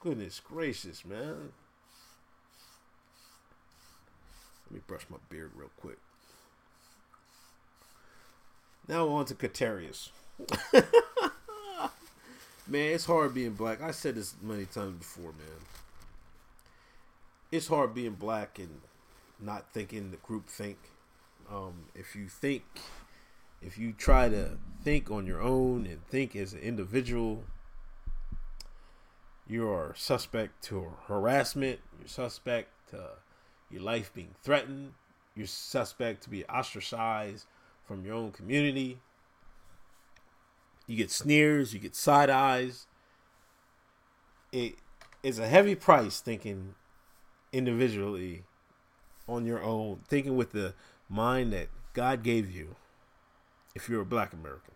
Goodness 0.00 0.40
gracious, 0.40 1.04
man. 1.04 1.52
Let 4.66 4.74
me 4.74 4.80
brush 4.86 5.06
my 5.08 5.18
beard 5.28 5.52
real 5.54 5.70
quick. 5.76 5.98
Now 8.88 9.08
on 9.08 9.26
to 9.26 9.34
Quaterrius. 9.34 10.08
man, 12.66 12.94
it's 12.94 13.04
hard 13.04 13.34
being 13.34 13.52
black. 13.52 13.80
I 13.80 13.92
said 13.92 14.16
this 14.16 14.34
many 14.42 14.64
times 14.64 14.98
before, 14.98 15.32
man. 15.32 15.81
It's 17.52 17.68
hard 17.68 17.92
being 17.92 18.14
black 18.14 18.58
and 18.58 18.80
not 19.38 19.74
thinking 19.74 20.10
the 20.10 20.16
group 20.16 20.48
think. 20.48 20.78
Um, 21.50 21.84
if 21.94 22.16
you 22.16 22.26
think, 22.26 22.64
if 23.60 23.76
you 23.76 23.92
try 23.92 24.30
to 24.30 24.56
think 24.82 25.10
on 25.10 25.26
your 25.26 25.42
own 25.42 25.84
and 25.84 26.02
think 26.06 26.34
as 26.34 26.54
an 26.54 26.60
individual, 26.60 27.44
you 29.46 29.68
are 29.68 29.92
suspect 29.94 30.64
to 30.64 30.94
harassment. 31.08 31.80
You're 31.98 32.08
suspect 32.08 32.70
to 32.92 33.10
your 33.70 33.82
life 33.82 34.10
being 34.14 34.34
threatened. 34.42 34.94
You're 35.36 35.46
suspect 35.46 36.22
to 36.22 36.30
be 36.30 36.46
ostracized 36.46 37.44
from 37.86 38.06
your 38.06 38.14
own 38.14 38.32
community. 38.32 39.00
You 40.86 40.96
get 40.96 41.10
sneers, 41.10 41.74
you 41.74 41.80
get 41.80 41.94
side 41.94 42.30
eyes. 42.30 42.86
It 44.52 44.76
is 45.22 45.38
a 45.38 45.48
heavy 45.48 45.74
price 45.74 46.20
thinking 46.20 46.76
individually 47.52 48.44
on 49.28 49.46
your 49.46 49.62
own, 49.62 50.00
thinking 50.08 50.36
with 50.36 50.52
the 50.52 50.74
mind 51.08 51.52
that 51.52 51.68
God 51.92 52.22
gave 52.22 52.50
you 52.50 52.76
if 53.74 53.88
you're 53.88 54.02
a 54.02 54.06
black 54.06 54.32
American. 54.32 54.74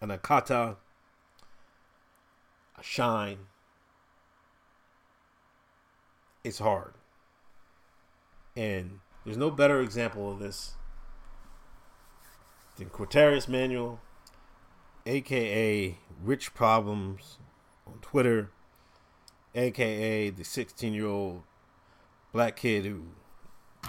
An 0.00 0.10
Akata, 0.10 0.76
a 2.78 2.82
shine. 2.82 3.38
It's 6.42 6.58
hard. 6.58 6.94
And 8.56 9.00
there's 9.24 9.36
no 9.36 9.50
better 9.50 9.80
example 9.80 10.30
of 10.30 10.38
this 10.38 10.74
than 12.76 12.90
Quaterrius 12.90 13.48
Manuel, 13.48 14.00
aka 15.06 15.96
Rich 16.22 16.54
Problems 16.54 17.38
on 17.86 17.98
Twitter, 18.00 18.50
aka 19.54 20.30
the 20.30 20.44
16 20.44 20.92
year 20.92 21.06
old 21.06 21.42
black 22.32 22.56
kid 22.56 22.84
who 22.84 23.04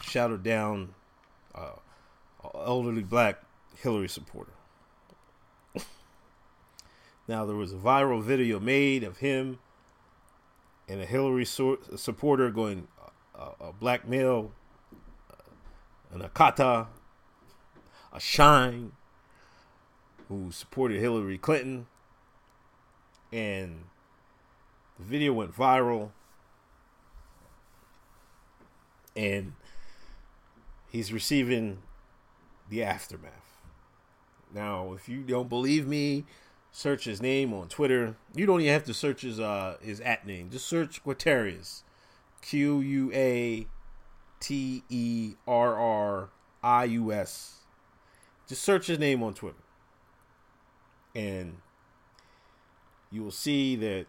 shouted 0.01 0.43
down 0.43 0.93
uh, 1.53 1.71
elderly 2.53 3.03
black 3.03 3.41
Hillary 3.77 4.07
supporter. 4.07 4.53
now, 7.27 7.45
there 7.45 7.55
was 7.55 7.73
a 7.73 7.77
viral 7.77 8.21
video 8.21 8.59
made 8.59 9.03
of 9.03 9.17
him 9.17 9.59
and 10.87 11.01
a 11.01 11.05
Hillary 11.05 11.45
supporter 11.45 12.51
going, 12.51 12.87
uh, 13.37 13.49
a 13.59 13.73
black 13.73 14.07
male, 14.07 14.51
uh, 15.31 16.15
an 16.15 16.21
Akata, 16.21 16.87
a 18.13 18.19
Shine, 18.19 18.91
who 20.29 20.51
supported 20.51 20.99
Hillary 20.99 21.37
Clinton. 21.37 21.87
And 23.31 23.85
the 24.97 25.05
video 25.05 25.33
went 25.33 25.55
viral. 25.55 26.11
And 29.15 29.53
he's 30.89 31.13
receiving 31.13 31.79
the 32.69 32.83
aftermath. 32.83 33.61
Now, 34.53 34.93
if 34.93 35.07
you 35.07 35.21
don't 35.21 35.49
believe 35.49 35.87
me, 35.87 36.25
search 36.71 37.05
his 37.05 37.21
name 37.21 37.53
on 37.53 37.69
Twitter. 37.69 38.15
You 38.33 38.45
don't 38.45 38.61
even 38.61 38.73
have 38.73 38.83
to 38.85 38.93
search 38.93 39.21
his 39.21 39.39
uh 39.39 39.77
his 39.81 40.01
at 40.01 40.25
name. 40.25 40.49
Just 40.49 40.67
search 40.67 41.03
Quaterrius. 41.03 41.83
Q 42.41 42.79
U 42.79 43.11
A 43.13 43.67
T 44.39 44.83
E 44.89 45.35
R 45.47 45.75
R 45.75 46.29
I 46.63 46.83
U 46.85 47.11
S. 47.11 47.61
Just 48.47 48.61
search 48.61 48.87
his 48.87 48.99
name 48.99 49.23
on 49.23 49.33
Twitter. 49.33 49.57
And 51.15 51.57
you 53.09 53.23
will 53.23 53.31
see 53.31 53.75
that 53.77 54.05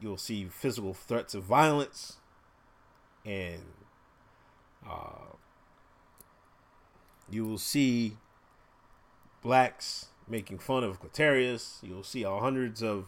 you'll 0.00 0.16
see 0.16 0.46
physical 0.46 0.94
threats 0.94 1.34
of 1.34 1.44
violence 1.44 2.16
and 3.24 3.62
uh, 4.88 5.34
you 7.30 7.44
will 7.44 7.58
see 7.58 8.16
blacks 9.42 10.06
making 10.28 10.58
fun 10.58 10.84
of 10.84 11.00
Quaterrius. 11.00 11.82
You'll 11.82 12.04
see 12.04 12.22
hundreds 12.22 12.82
of 12.82 13.06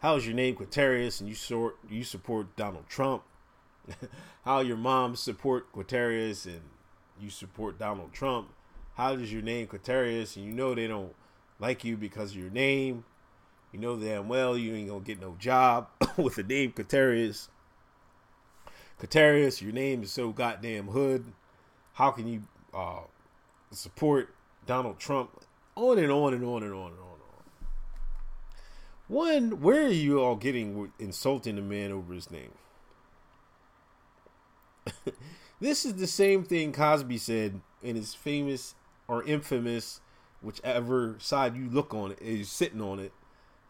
how's 0.00 0.26
your 0.26 0.34
name 0.34 0.56
Quaterrius 0.56 1.20
and 1.20 1.28
you 1.28 1.34
sort 1.34 1.78
you 1.88 2.04
support 2.04 2.56
Donald 2.56 2.88
Trump. 2.88 3.22
How 4.44 4.60
your 4.60 4.76
mom 4.76 5.16
support 5.16 5.72
Quaterrius 5.72 6.46
and 6.46 6.62
you 7.20 7.30
support 7.30 7.78
Donald 7.78 8.12
Trump. 8.12 8.48
How 8.96 9.16
does 9.16 9.32
your 9.32 9.42
name 9.42 9.66
Quaterrius 9.68 10.36
and 10.36 10.44
you 10.44 10.52
know 10.52 10.74
they 10.74 10.86
don't 10.86 11.14
like 11.58 11.84
you 11.84 11.96
because 11.96 12.32
of 12.32 12.38
your 12.38 12.50
name. 12.50 13.04
You 13.72 13.78
know 13.80 13.96
damn 13.96 14.28
well 14.28 14.56
you 14.56 14.74
ain't 14.74 14.88
gonna 14.88 15.00
get 15.00 15.20
no 15.20 15.34
job 15.38 15.88
with 16.18 16.36
the 16.36 16.42
name 16.42 16.72
Quaterrius. 16.72 17.48
Quaterrius, 19.00 19.62
your 19.62 19.72
name 19.72 20.02
is 20.02 20.12
so 20.12 20.30
goddamn 20.30 20.88
hood. 20.88 21.32
How 21.94 22.10
can 22.10 22.28
you 22.28 22.42
uh, 22.74 23.00
support 23.70 24.34
Donald 24.66 24.98
Trump? 24.98 25.30
On 25.74 25.98
and 25.98 26.12
on 26.12 26.34
and 26.34 26.44
on 26.44 26.62
and 26.62 26.72
on 26.74 26.92
and 26.92 27.00
on 27.00 27.12
and 27.12 27.22
on. 27.22 27.42
One, 29.08 29.60
where 29.62 29.86
are 29.86 29.88
you 29.88 30.20
all 30.20 30.36
getting 30.36 30.92
insulting 30.98 31.56
the 31.56 31.62
man 31.62 31.92
over 31.92 32.12
his 32.12 32.30
name? 32.30 32.52
this 35.60 35.86
is 35.86 35.94
the 35.94 36.06
same 36.06 36.44
thing 36.44 36.72
Cosby 36.72 37.18
said 37.18 37.60
in 37.82 37.96
his 37.96 38.14
famous 38.14 38.74
or 39.08 39.24
infamous, 39.24 40.00
whichever 40.42 41.16
side 41.18 41.56
you 41.56 41.68
look 41.68 41.94
on 41.94 42.12
it, 42.12 42.18
is 42.20 42.50
sitting 42.50 42.80
on 42.80 42.98
it, 42.98 43.12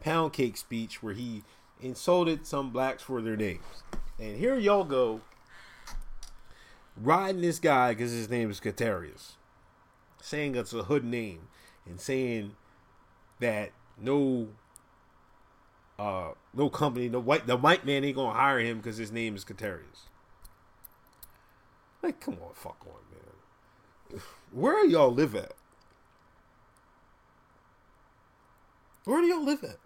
pound 0.03 0.33
cake 0.33 0.57
speech 0.57 1.03
where 1.03 1.15
he 1.15 1.45
insulted 1.81 2.47
some 2.47 2.71
blacks 2.71 3.03
for 3.03 3.23
their 3.23 3.37
names. 3.37 3.83
And 4.19 4.37
here 4.37 4.59
y'all 4.59 4.85
go, 4.85 5.21
riding 7.01 7.41
this 7.41 7.59
guy 7.59 7.93
because 7.93 8.13
his 8.13 8.29
name 8.29 8.51
is 8.51 8.61
Quaterrius, 8.61 9.33
saying 10.21 10.55
it's 10.55 10.73
a 10.73 10.85
hood 10.85 11.05
name, 11.05 11.49
and 11.87 12.01
saying 12.01 12.55
that 13.41 13.73
no, 13.99 14.49
uh, 15.99 16.33
no 16.55 16.69
company, 16.69 17.09
the 17.09 17.21
white, 17.21 17.47
the 17.47 17.57
white 17.57 17.87
man 17.87 18.05
ain't 18.05 18.17
gonna 18.17 18.39
hire 18.39 18.61
him 18.61 18.79
because 18.79 18.97
his 18.97 19.13
name 19.13 19.35
is 19.35 19.45
Quaterrius. 19.45 20.09
Like, 22.03 22.21
come 22.21 22.39
on, 22.43 22.53
fuck 22.55 22.85
on, 22.85 23.01
man. 23.13 24.23
Where 24.51 24.85
y'all 24.85 25.13
live 25.13 25.37
at? 25.37 25.53
Where 29.05 29.21
do 29.21 29.27
y'all 29.27 29.45
live 29.45 29.65
at? 29.65 29.79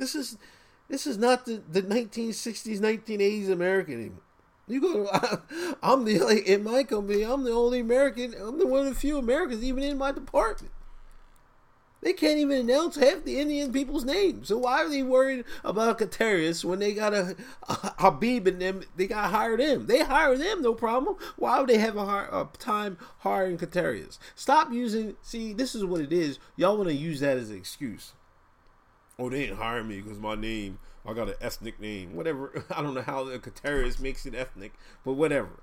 This 0.00 0.14
is 0.14 0.38
this 0.88 1.06
is 1.06 1.18
not 1.18 1.44
the, 1.44 1.62
the 1.70 1.82
1960s, 1.82 2.80
1980s 2.80 3.50
American 3.50 3.94
anymore. 3.94 4.22
You 4.66 4.80
go 4.80 5.04
to, 5.04 5.14
I, 5.82 5.92
am 5.92 6.04
the, 6.04 6.18
like, 6.20 6.46
in 6.46 6.64
my 6.64 6.82
company, 6.84 7.22
I'm 7.22 7.44
the 7.44 7.52
only 7.52 7.80
American, 7.80 8.34
I'm 8.34 8.58
the 8.58 8.66
one 8.66 8.86
of 8.86 8.94
the 8.94 8.98
few 8.98 9.18
Americans 9.18 9.62
even 9.62 9.84
in 9.84 9.98
my 9.98 10.10
department. 10.10 10.72
They 12.02 12.14
can't 12.14 12.38
even 12.38 12.58
announce 12.60 12.96
half 12.96 13.24
the 13.24 13.38
Indian 13.38 13.72
people's 13.72 14.06
names. 14.06 14.48
So 14.48 14.56
why 14.56 14.82
are 14.82 14.88
they 14.88 15.02
worried 15.02 15.44
about 15.62 15.98
Quaterrius 15.98 16.64
when 16.64 16.78
they 16.78 16.94
got 16.94 17.12
a, 17.12 17.36
a 17.68 17.94
Habib 17.98 18.46
and 18.46 18.58
them? 18.60 18.82
They 18.96 19.06
got 19.06 19.22
to 19.22 19.28
hire 19.28 19.58
them. 19.58 19.86
They 19.86 20.02
hire 20.02 20.34
them, 20.34 20.62
no 20.62 20.72
problem. 20.72 21.16
Why 21.36 21.60
would 21.60 21.68
they 21.68 21.76
have 21.76 21.96
a, 21.96 22.06
hard, 22.06 22.30
a 22.32 22.48
time 22.56 22.96
hiring 23.18 23.58
Quaterrius? 23.58 24.18
Stop 24.34 24.72
using. 24.72 25.16
See, 25.20 25.52
this 25.52 25.74
is 25.74 25.84
what 25.84 26.00
it 26.00 26.12
is. 26.12 26.38
Y'all 26.56 26.78
want 26.78 26.88
to 26.88 26.94
use 26.94 27.20
that 27.20 27.36
as 27.36 27.50
an 27.50 27.58
excuse. 27.58 28.14
Oh, 29.20 29.28
they 29.28 29.42
didn't 29.42 29.58
hire 29.58 29.84
me 29.84 30.00
because 30.00 30.18
my 30.18 30.34
name. 30.34 30.78
I 31.06 31.12
got 31.12 31.28
an 31.28 31.34
ethnic 31.42 31.78
name. 31.78 32.14
Whatever. 32.16 32.64
I 32.70 32.82
don't 32.82 32.94
know 32.94 33.02
how 33.02 33.24
the 33.24 33.38
Quaterrius 33.38 34.00
makes 34.00 34.24
it 34.24 34.34
ethnic, 34.34 34.72
but 35.04 35.12
whatever. 35.12 35.62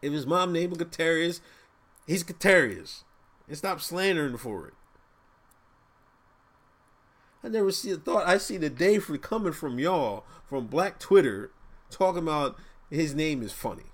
If 0.00 0.14
his 0.14 0.26
mom 0.26 0.54
named 0.54 0.72
him 0.72 0.78
Quaterrius, 0.78 1.40
he's 2.06 2.24
Quaterrius 2.24 3.02
and 3.46 3.58
stop 3.58 3.82
slandering 3.82 4.38
for 4.38 4.68
it. 4.68 4.74
I 7.44 7.48
never 7.48 7.70
see 7.70 7.90
a 7.90 7.96
thought. 7.96 8.26
I 8.26 8.38
see 8.38 8.56
the 8.56 8.70
day 8.70 8.98
for 8.98 9.18
coming 9.18 9.52
from 9.52 9.78
y'all 9.78 10.24
from 10.46 10.68
Black 10.68 10.98
Twitter 10.98 11.50
talking 11.90 12.22
about 12.22 12.56
his 12.90 13.14
name 13.14 13.42
is 13.42 13.52
funny, 13.52 13.92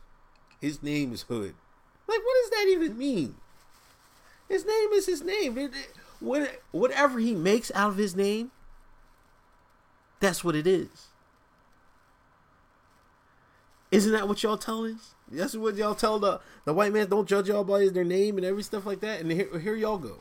his 0.61 0.81
name 0.81 1.13
is 1.13 1.23
Hood. 1.23 1.55
Like, 2.07 2.21
what 2.21 2.37
does 2.43 2.51
that 2.51 2.69
even 2.71 2.97
mean? 2.97 3.37
His 4.49 4.65
name 4.65 4.93
is 4.93 5.07
his 5.07 5.23
name. 5.23 5.59
It, 5.59 5.75
it, 5.75 5.93
what, 6.21 6.63
whatever 6.73 7.19
he 7.19 7.35
makes 7.35 7.73
out 7.75 7.91
of 7.91 7.97
his 7.97 8.17
name, 8.17 8.51
that's 10.21 10.45
what 10.45 10.57
it 10.57 10.67
is. 10.67 11.09
Isn't 13.91 14.13
that 14.13 14.29
what 14.29 14.43
y'all 14.43 14.59
tell 14.59 14.85
us? 14.85 15.15
That's 15.31 15.57
what 15.57 15.77
y'all 15.77 15.95
tell 15.95 16.19
the 16.19 16.41
the 16.65 16.75
white 16.75 16.93
man. 16.93 17.09
Don't 17.09 17.29
judge 17.29 17.49
y'all 17.49 17.65
by 17.65 17.89
their 17.89 18.05
name 18.05 18.37
and 18.37 18.47
every 18.47 18.63
stuff 18.63 18.87
like 18.87 19.01
that. 19.01 19.21
And 19.21 19.31
here, 19.31 19.59
here 19.59 19.77
y'all 19.77 19.99
go, 19.99 20.21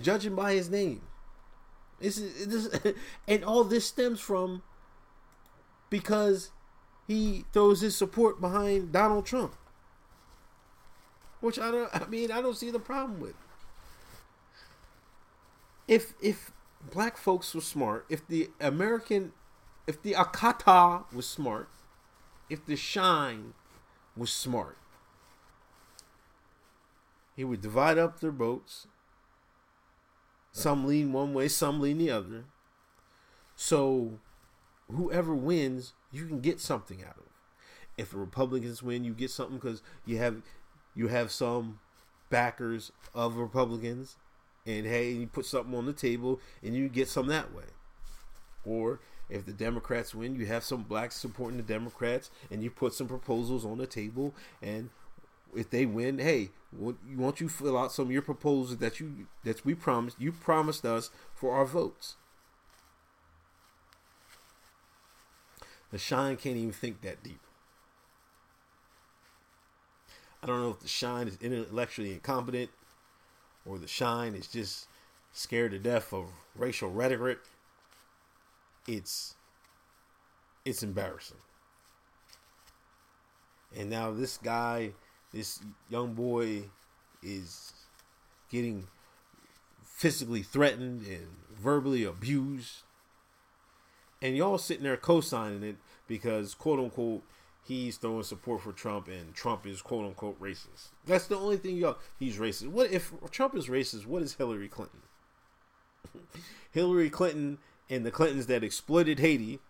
judging 0.00 0.34
by 0.34 0.54
his 0.54 0.70
name. 0.70 1.02
This 2.00 2.18
is 2.18 2.70
this, 2.70 2.94
and 3.28 3.44
all 3.44 3.64
this 3.64 3.86
stems 3.86 4.20
from 4.20 4.62
because 5.90 6.50
he 7.06 7.44
throws 7.52 7.80
his 7.80 7.96
support 7.96 8.40
behind 8.40 8.92
Donald 8.92 9.26
Trump. 9.26 9.54
which 11.40 11.58
I 11.58 11.70
don't. 11.70 11.90
I 11.94 12.06
mean, 12.08 12.32
I 12.32 12.42
don't 12.42 12.56
see 12.56 12.70
the 12.70 12.78
problem 12.78 13.20
with. 13.20 13.34
If 15.86 16.14
if 16.20 16.52
black 16.92 17.16
folks 17.16 17.54
were 17.54 17.60
smart, 17.60 18.06
if 18.08 18.26
the 18.26 18.50
American, 18.60 19.32
if 19.86 20.02
the 20.02 20.12
Akata 20.12 21.04
was 21.12 21.28
smart, 21.28 21.68
if 22.48 22.64
the 22.64 22.76
Shine 22.76 23.54
was 24.16 24.32
smart, 24.32 24.78
he 27.36 27.44
would 27.44 27.60
divide 27.60 27.98
up 27.98 28.20
their 28.20 28.32
boats. 28.32 28.86
Some 30.52 30.86
lean 30.86 31.12
one 31.12 31.34
way, 31.34 31.48
some 31.48 31.80
lean 31.80 31.98
the 31.98 32.10
other. 32.10 32.44
So 33.56 34.20
whoever 34.90 35.34
wins, 35.34 35.94
you 36.12 36.26
can 36.26 36.40
get 36.40 36.60
something 36.60 37.02
out 37.02 37.16
of. 37.18 37.24
If 37.96 38.10
the 38.10 38.18
Republicans 38.18 38.82
win, 38.82 39.04
you 39.04 39.14
get 39.14 39.30
something 39.30 39.56
because 39.56 39.82
you 40.04 40.18
have 40.18 40.42
you 40.94 41.08
have 41.08 41.30
some 41.30 41.80
backers 42.30 42.92
of 43.14 43.36
Republicans, 43.36 44.16
and 44.66 44.86
hey, 44.86 45.10
you 45.10 45.26
put 45.26 45.46
something 45.46 45.74
on 45.74 45.86
the 45.86 45.92
table 45.92 46.40
and 46.62 46.74
you 46.74 46.88
get 46.88 47.08
some 47.08 47.26
that 47.28 47.54
way. 47.54 47.64
Or 48.64 49.00
if 49.28 49.44
the 49.46 49.52
Democrats 49.52 50.14
win, 50.14 50.36
you 50.36 50.46
have 50.46 50.64
some 50.64 50.82
blacks 50.82 51.16
supporting 51.16 51.56
the 51.56 51.62
Democrats, 51.62 52.30
and 52.50 52.62
you 52.62 52.70
put 52.70 52.94
some 52.94 53.08
proposals 53.08 53.64
on 53.64 53.78
the 53.78 53.86
table. 53.86 54.34
And 54.62 54.90
if 55.54 55.70
they 55.70 55.86
win, 55.86 56.18
hey, 56.18 56.50
won't 56.72 57.40
you 57.40 57.48
fill 57.48 57.78
out 57.78 57.92
some 57.92 58.06
of 58.06 58.12
your 58.12 58.22
proposals 58.22 58.78
that 58.78 59.00
you 59.00 59.26
that 59.44 59.64
we 59.64 59.74
promised 59.74 60.20
you 60.20 60.32
promised 60.32 60.84
us 60.84 61.10
for 61.34 61.54
our 61.54 61.64
votes? 61.64 62.16
The 65.90 65.98
Shine 65.98 66.36
can't 66.36 66.56
even 66.56 66.72
think 66.72 67.02
that 67.02 67.22
deep. 67.22 67.40
I 70.42 70.46
don't 70.46 70.60
know 70.60 70.70
if 70.70 70.80
the 70.80 70.88
Shine 70.88 71.28
is 71.28 71.38
intellectually 71.40 72.12
incompetent 72.12 72.70
or 73.66 73.78
the 73.78 73.86
Shine 73.86 74.34
is 74.34 74.46
just 74.46 74.86
scared 75.32 75.72
to 75.72 75.78
death 75.78 76.12
of 76.12 76.26
racial 76.56 76.90
rhetoric. 76.90 77.38
It's 78.86 79.34
it's 80.64 80.82
embarrassing. 80.82 81.38
And 83.76 83.90
now 83.90 84.12
this 84.12 84.38
guy, 84.38 84.92
this 85.32 85.60
young 85.90 86.14
boy, 86.14 86.64
is 87.22 87.72
getting 88.50 88.86
physically 89.82 90.42
threatened 90.42 91.06
and 91.06 91.26
verbally 91.58 92.04
abused 92.04 92.82
and 94.24 94.38
y'all 94.38 94.56
sitting 94.56 94.84
there 94.84 94.96
co-signing 94.96 95.62
it 95.62 95.76
because 96.08 96.54
quote 96.54 96.80
unquote 96.80 97.22
he's 97.64 97.96
throwing 97.96 98.22
support 98.22 98.62
for 98.62 98.72
Trump 98.72 99.08
and 99.08 99.34
Trump 99.34 99.66
is 99.66 99.82
quote 99.82 100.04
unquote 100.04 100.40
racist. 100.40 100.90
That's 101.06 101.26
the 101.26 101.36
only 101.36 101.56
thing 101.56 101.76
y'all 101.76 101.98
he's 102.18 102.36
racist. 102.36 102.68
What 102.68 102.90
if 102.90 103.12
Trump 103.30 103.56
is 103.56 103.68
racist? 103.68 104.06
What 104.06 104.22
is 104.22 104.34
Hillary 104.34 104.68
Clinton? 104.68 105.00
Hillary 106.70 107.10
Clinton 107.10 107.58
and 107.88 108.04
the 108.04 108.10
Clintons 108.10 108.46
that 108.46 108.64
exploited 108.64 109.18
Haiti. 109.18 109.60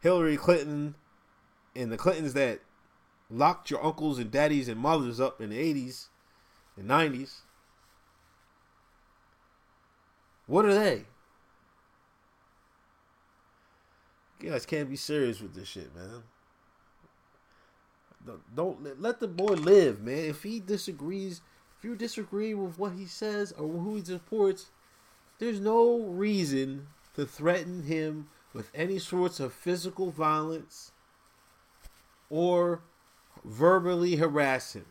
Hillary 0.00 0.36
Clinton 0.36 0.94
and 1.74 1.90
the 1.90 1.96
Clintons 1.96 2.34
that 2.34 2.60
locked 3.30 3.70
your 3.70 3.84
uncles 3.84 4.18
and 4.18 4.30
daddies 4.30 4.68
and 4.68 4.80
mothers 4.80 5.20
up 5.20 5.40
in 5.40 5.50
the 5.50 5.58
80s 5.58 6.08
and 6.76 6.88
90s. 6.88 7.40
What 10.46 10.64
are 10.64 10.74
they? 10.74 11.06
You 14.40 14.50
guys 14.50 14.66
can't 14.66 14.90
be 14.90 14.96
serious 14.96 15.40
with 15.40 15.54
this 15.54 15.68
shit, 15.68 15.94
man. 15.94 16.22
Don't, 18.54 19.00
let 19.00 19.20
the 19.20 19.28
boy 19.28 19.54
live, 19.54 20.00
man. 20.00 20.24
If 20.24 20.42
he 20.42 20.60
disagrees, 20.60 21.40
if 21.78 21.84
you 21.84 21.94
disagree 21.94 22.54
with 22.54 22.78
what 22.78 22.92
he 22.92 23.06
says 23.06 23.52
or 23.52 23.68
who 23.68 23.96
he 23.96 24.04
supports, 24.04 24.66
there's 25.38 25.60
no 25.60 26.00
reason 26.00 26.88
to 27.14 27.24
threaten 27.24 27.84
him 27.84 28.28
with 28.52 28.70
any 28.74 28.98
sorts 28.98 29.38
of 29.38 29.52
physical 29.52 30.10
violence 30.10 30.92
or 32.28 32.82
verbally 33.44 34.16
harass 34.16 34.72
him. 34.74 34.86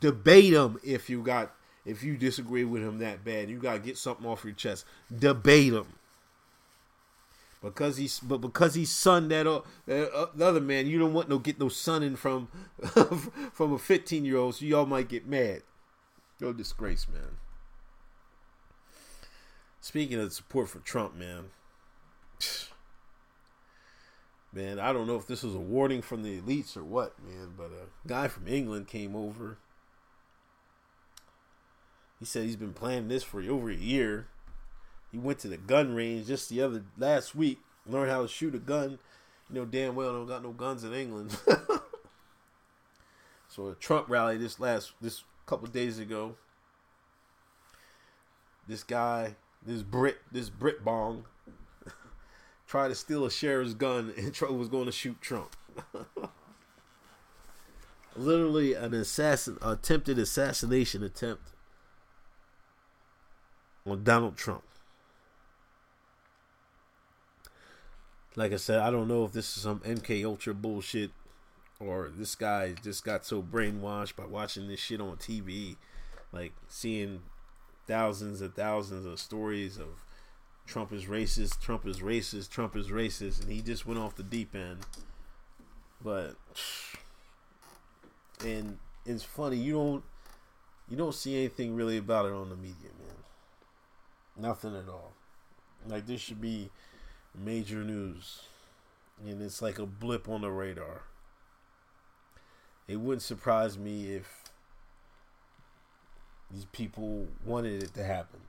Debate 0.00 0.52
him 0.52 0.78
if 0.82 1.10
you 1.10 1.22
got 1.22 1.54
if 1.84 2.04
you 2.04 2.16
disagree 2.16 2.64
with 2.64 2.82
him 2.82 2.98
that 2.98 3.24
bad. 3.24 3.50
You 3.50 3.58
got 3.58 3.74
to 3.74 3.78
get 3.80 3.98
something 3.98 4.26
off 4.26 4.44
your 4.44 4.54
chest. 4.54 4.84
Debate 5.16 5.72
him 5.72 5.86
because 7.62 7.96
he's 7.96 8.18
but 8.20 8.38
because 8.38 8.74
he's 8.74 8.90
son 8.90 9.28
that 9.28 9.46
uh, 9.46 9.62
uh, 9.88 10.26
the 10.34 10.44
other 10.44 10.60
man 10.60 10.86
you 10.86 10.98
don't 10.98 11.12
want 11.14 11.28
no 11.28 11.38
get 11.38 11.60
no 11.60 11.68
sonning 11.68 12.16
from 12.16 12.48
from 13.52 13.72
a 13.72 13.78
15 13.78 14.24
year 14.24 14.36
old 14.36 14.56
so 14.56 14.64
y'all 14.64 14.86
might 14.86 15.08
get 15.08 15.26
mad. 15.26 15.62
No 16.40 16.52
disgrace 16.52 17.06
man. 17.08 17.38
Speaking 19.80 20.18
of 20.18 20.32
support 20.32 20.68
for 20.68 20.80
trump 20.80 21.14
man. 21.14 21.46
Man 24.54 24.78
i 24.78 24.92
don't 24.92 25.06
know 25.06 25.16
if 25.16 25.26
this 25.26 25.42
was 25.42 25.54
a 25.54 25.58
warning 25.58 26.02
from 26.02 26.22
the 26.22 26.38
elites 26.38 26.76
or 26.76 26.84
what 26.84 27.14
man 27.24 27.54
but 27.56 27.70
a 27.70 27.86
guy 28.06 28.28
from 28.28 28.46
england 28.46 28.86
came 28.86 29.16
over. 29.16 29.56
He 32.18 32.26
said 32.26 32.44
he's 32.44 32.56
been 32.56 32.74
planning 32.74 33.08
this 33.08 33.22
for 33.22 33.40
over 33.40 33.70
a 33.70 33.74
year 33.74 34.28
he 35.12 35.18
went 35.18 35.38
to 35.40 35.48
the 35.48 35.58
gun 35.58 35.94
range 35.94 36.26
just 36.26 36.48
the 36.48 36.62
other 36.62 36.82
last 36.96 37.34
week, 37.34 37.60
learned 37.86 38.10
how 38.10 38.22
to 38.22 38.28
shoot 38.28 38.54
a 38.54 38.58
gun. 38.58 38.98
You 39.50 39.60
know 39.60 39.66
damn 39.66 39.94
well 39.94 40.12
don't 40.12 40.26
got 40.26 40.42
no 40.42 40.52
guns 40.52 40.82
in 40.82 40.94
England. 40.94 41.36
so 43.48 43.68
a 43.68 43.74
Trump 43.74 44.08
rally 44.08 44.38
this 44.38 44.58
last 44.58 44.92
this 45.02 45.24
couple 45.44 45.68
days 45.68 45.98
ago. 45.98 46.36
This 48.66 48.82
guy, 48.82 49.36
this 49.64 49.82
Brit, 49.82 50.18
this 50.30 50.48
Brit 50.48 50.82
bong, 50.82 51.24
tried 52.66 52.88
to 52.88 52.94
steal 52.94 53.26
a 53.26 53.30
sheriff's 53.30 53.74
gun 53.74 54.14
and 54.16 54.32
Trump 54.34 54.56
was 54.56 54.68
going 54.68 54.86
to 54.86 54.92
shoot 54.92 55.20
Trump. 55.20 55.54
Literally 58.16 58.74
an 58.74 58.94
assassin 58.94 59.58
attempted 59.60 60.18
assassination 60.18 61.02
attempt 61.02 61.50
on 63.86 64.04
Donald 64.04 64.36
Trump. 64.36 64.62
Like 68.36 68.52
I 68.52 68.56
said, 68.56 68.80
I 68.80 68.90
don't 68.90 69.08
know 69.08 69.24
if 69.24 69.32
this 69.32 69.56
is 69.56 69.62
some 69.62 69.80
MK 69.80 70.24
Ultra 70.24 70.54
bullshit 70.54 71.10
or 71.78 72.10
this 72.14 72.34
guy 72.34 72.74
just 72.82 73.04
got 73.04 73.26
so 73.26 73.42
brainwashed 73.42 74.16
by 74.16 74.24
watching 74.24 74.68
this 74.68 74.80
shit 74.80 75.00
on 75.00 75.16
TV, 75.16 75.76
like 76.32 76.52
seeing 76.68 77.22
thousands 77.86 78.40
and 78.40 78.54
thousands 78.54 79.04
of 79.04 79.18
stories 79.18 79.78
of 79.78 80.04
Trump 80.66 80.92
is 80.92 81.06
racist, 81.06 81.60
Trump 81.60 81.86
is 81.86 81.98
racist, 81.98 82.50
Trump 82.50 82.76
is 82.76 82.88
racist, 82.88 83.42
and 83.42 83.50
he 83.50 83.60
just 83.60 83.84
went 83.86 83.98
off 83.98 84.14
the 84.14 84.22
deep 84.22 84.54
end. 84.54 84.78
But 86.02 86.36
and 88.44 88.78
it's 89.04 89.24
funny 89.24 89.56
you 89.56 89.72
don't 89.72 90.04
you 90.88 90.96
don't 90.96 91.14
see 91.14 91.36
anything 91.36 91.74
really 91.74 91.98
about 91.98 92.26
it 92.26 92.32
on 92.32 92.48
the 92.48 92.56
media, 92.56 92.90
man. 92.98 94.44
Nothing 94.48 94.76
at 94.76 94.88
all. 94.88 95.12
Like 95.88 96.06
this 96.06 96.20
should 96.20 96.40
be 96.40 96.70
major 97.34 97.82
news, 97.84 98.42
and 99.24 99.40
it's 99.42 99.62
like 99.62 99.78
a 99.78 99.86
blip 99.86 100.28
on 100.28 100.42
the 100.42 100.50
radar. 100.50 101.02
It 102.88 102.96
wouldn't 102.96 103.22
surprise 103.22 103.78
me 103.78 104.14
if 104.14 104.42
these 106.50 106.66
people 106.66 107.28
wanted 107.44 107.82
it 107.82 107.94
to 107.94 108.04
happen. 108.04 108.40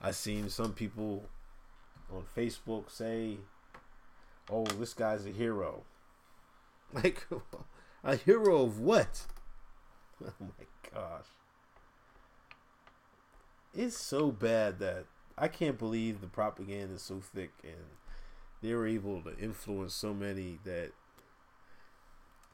I 0.00 0.10
seen 0.12 0.48
some 0.48 0.72
people 0.72 1.24
on 2.12 2.24
Facebook 2.36 2.90
say, 2.90 3.38
"Oh, 4.50 4.64
this 4.64 4.94
guy's 4.94 5.26
a 5.26 5.30
hero." 5.30 5.84
Like 6.94 7.26
a 8.02 8.16
hero 8.16 8.62
of 8.62 8.80
what? 8.80 9.26
Oh 10.24 10.32
my 10.40 10.64
gosh. 10.92 11.26
It's 13.74 13.96
so 13.96 14.32
bad 14.32 14.78
that 14.78 15.04
I 15.40 15.48
can't 15.48 15.78
believe 15.78 16.20
the 16.20 16.26
propaganda 16.26 16.94
is 16.94 17.02
so 17.02 17.20
thick 17.20 17.52
and 17.62 17.74
they 18.62 18.74
were 18.74 18.86
able 18.86 19.22
to 19.22 19.38
influence 19.38 19.94
so 19.94 20.12
many 20.12 20.58
that 20.64 20.90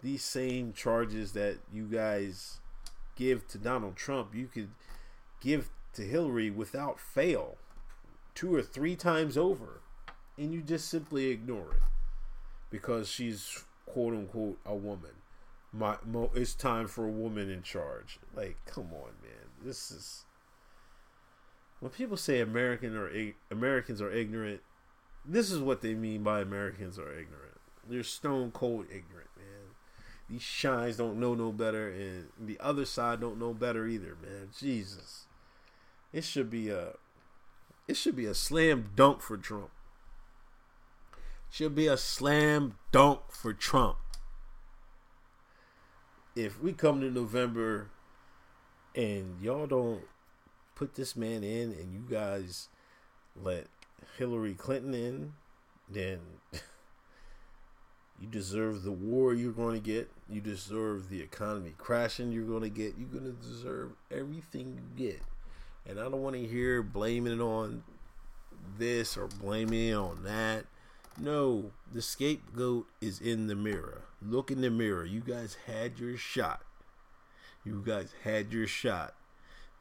these 0.02 0.22
same 0.22 0.72
charges 0.72 1.32
that 1.32 1.58
you 1.72 1.84
guys 1.86 2.60
give 3.16 3.48
to 3.48 3.58
Donald 3.58 3.96
Trump, 3.96 4.34
you 4.34 4.46
could 4.46 4.70
give 5.40 5.70
to 5.94 6.02
Hillary 6.02 6.50
without 6.50 7.00
fail, 7.00 7.56
two 8.34 8.54
or 8.54 8.62
three 8.62 8.96
times 8.96 9.38
over, 9.38 9.80
and 10.36 10.52
you 10.52 10.60
just 10.60 10.88
simply 10.88 11.28
ignore 11.28 11.72
it 11.72 11.82
because 12.70 13.08
she's 13.08 13.64
quote 13.86 14.12
unquote 14.12 14.58
a 14.66 14.74
woman. 14.74 15.12
My, 15.72 15.96
it's 16.34 16.54
time 16.54 16.86
for 16.86 17.04
a 17.04 17.10
woman 17.10 17.50
in 17.50 17.62
charge. 17.62 18.18
Like, 18.36 18.56
come 18.66 18.92
on, 18.92 19.12
man. 19.22 19.48
This 19.64 19.90
is 19.90 20.24
when 21.84 21.90
people 21.90 22.16
say 22.16 22.40
American 22.40 22.96
or 22.96 23.10
Americans 23.50 24.00
are 24.00 24.10
ignorant, 24.10 24.62
this 25.22 25.50
is 25.50 25.58
what 25.58 25.82
they 25.82 25.92
mean 25.92 26.22
by 26.22 26.40
Americans 26.40 26.98
are 26.98 27.12
ignorant. 27.12 27.60
They're 27.86 28.02
stone 28.02 28.52
cold 28.52 28.86
ignorant, 28.86 29.28
man. 29.36 29.74
these 30.26 30.40
shines 30.40 30.96
don't 30.96 31.20
know 31.20 31.34
no 31.34 31.52
better, 31.52 31.90
and 31.90 32.28
the 32.40 32.58
other 32.58 32.86
side 32.86 33.20
don't 33.20 33.38
know 33.38 33.52
better 33.52 33.86
either, 33.86 34.16
man. 34.22 34.48
Jesus, 34.58 35.26
it 36.10 36.24
should 36.24 36.48
be 36.48 36.70
a, 36.70 36.94
it 37.86 37.98
should 37.98 38.16
be 38.16 38.24
a 38.24 38.34
slam 38.34 38.88
dunk 38.96 39.20
for 39.20 39.36
Trump. 39.36 39.68
Should 41.50 41.74
be 41.74 41.86
a 41.86 41.98
slam 41.98 42.76
dunk 42.92 43.20
for 43.28 43.52
Trump. 43.52 43.98
If 46.34 46.62
we 46.62 46.72
come 46.72 47.02
to 47.02 47.10
November 47.10 47.90
and 48.94 49.38
y'all 49.42 49.66
don't 49.66 50.00
put 50.74 50.94
this 50.94 51.16
man 51.16 51.44
in 51.44 51.72
and 51.72 51.92
you 51.92 52.04
guys 52.08 52.68
let 53.40 53.66
Hillary 54.18 54.54
Clinton 54.54 54.94
in, 54.94 55.32
then 55.88 56.20
you 58.20 58.28
deserve 58.28 58.82
the 58.82 58.92
war 58.92 59.34
you're 59.34 59.52
going 59.52 59.74
to 59.74 59.84
get. 59.84 60.10
You 60.28 60.40
deserve 60.40 61.08
the 61.08 61.20
economy 61.20 61.74
crashing 61.76 62.32
you're 62.32 62.44
going 62.44 62.62
to 62.62 62.70
get. 62.70 62.94
You're 62.98 63.08
going 63.08 63.24
to 63.24 63.46
deserve 63.46 63.92
everything 64.10 64.78
you 64.78 65.06
get. 65.06 65.22
And 65.86 65.98
I 65.98 66.04
don't 66.04 66.22
want 66.22 66.36
to 66.36 66.46
hear 66.46 66.82
blaming 66.82 67.34
it 67.34 67.42
on 67.42 67.82
this 68.78 69.16
or 69.16 69.26
blaming 69.26 69.88
it 69.88 69.94
on 69.94 70.24
that. 70.24 70.64
No, 71.18 71.70
the 71.92 72.02
scapegoat 72.02 72.86
is 73.00 73.20
in 73.20 73.46
the 73.46 73.54
mirror. 73.54 74.02
Look 74.20 74.50
in 74.50 74.62
the 74.62 74.70
mirror. 74.70 75.04
You 75.04 75.20
guys 75.20 75.56
had 75.66 75.98
your 76.00 76.16
shot. 76.16 76.62
You 77.64 77.82
guys 77.86 78.12
had 78.24 78.52
your 78.52 78.66
shot. 78.66 79.14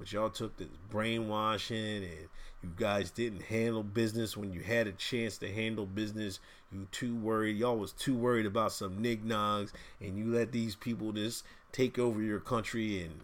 But 0.04 0.12
y'all 0.12 0.30
took 0.30 0.58
this 0.58 0.68
brainwashing 0.90 2.04
and 2.04 2.28
you 2.62 2.74
guys 2.76 3.10
didn't 3.10 3.44
handle 3.44 3.84
business 3.84 4.36
when 4.36 4.52
you 4.52 4.60
had 4.60 4.86
a 4.86 4.92
chance 4.92 5.38
to 5.38 5.50
handle 5.50 5.86
business. 5.86 6.42
You 6.74 6.90
too 6.92 7.16
worried. 7.16 7.56
Y'all 7.56 7.78
was 7.78 7.94
too 7.94 8.14
worried 8.14 8.46
about 8.46 8.74
some 8.74 9.02
nignogs 9.02 9.72
and 10.02 10.18
you 10.18 10.26
let 10.26 10.52
these 10.52 10.76
people 10.76 11.14
just 11.14 11.46
take 11.72 11.98
over 11.98 12.22
your 12.22 12.42
country 12.42 13.02
and 13.02 13.22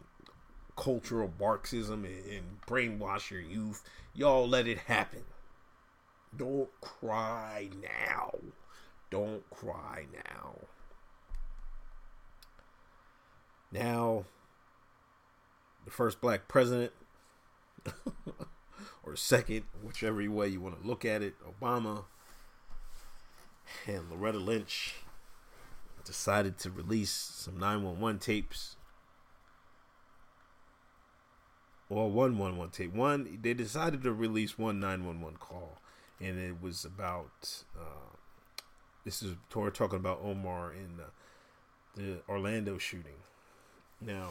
cultural 0.77 1.33
Marxism 1.37 2.05
and, 2.05 2.25
and 2.31 2.61
brainwash 2.65 3.29
your 3.29 3.41
youth. 3.41 3.83
Y'all 4.13 4.47
let 4.47 4.65
it 4.65 4.77
happen. 4.77 5.23
Don't 6.37 6.69
cry 6.79 7.67
now. 7.81 8.35
Don't 9.09 9.43
cry 9.49 10.05
now. 10.13 10.55
Now, 13.69 14.23
the 15.89 15.95
first 15.95 16.21
black 16.21 16.47
president, 16.47 16.91
or 19.03 19.15
second, 19.15 19.63
whichever 19.83 20.29
way 20.29 20.47
you 20.47 20.61
want 20.61 20.79
to 20.79 20.87
look 20.87 21.03
at 21.03 21.21
it, 21.21 21.33
Obama 21.41 22.03
and 23.87 24.09
Loretta 24.09 24.37
Lynch 24.37 24.95
decided 26.05 26.57
to 26.59 26.69
release 26.69 27.11
some 27.11 27.57
911 27.57 28.19
tapes. 28.19 28.75
Well, 31.87 32.09
one 32.09 32.37
111 32.37 32.71
tape. 32.71 32.93
One, 32.93 33.39
they 33.41 33.55
decided 33.55 34.03
to 34.03 34.13
release 34.13 34.59
one 34.59 34.79
911 34.79 35.37
call, 35.39 35.79
and 36.19 36.37
it 36.39 36.61
was 36.61 36.85
about. 36.85 37.63
Uh, 37.75 38.13
this 39.05 39.23
is 39.23 39.35
we're 39.55 39.71
talking 39.71 39.97
about 39.97 40.21
Omar 40.23 40.71
in 40.73 40.99
the 41.95 42.21
Orlando 42.29 42.77
shooting. 42.77 43.23
Now, 43.99 44.29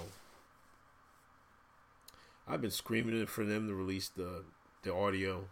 I've 2.48 2.62
been 2.62 2.70
screaming 2.70 3.26
for 3.26 3.44
them 3.44 3.68
to 3.68 3.74
release 3.74 4.08
the 4.08 4.44
the 4.82 4.94
audio. 4.94 5.44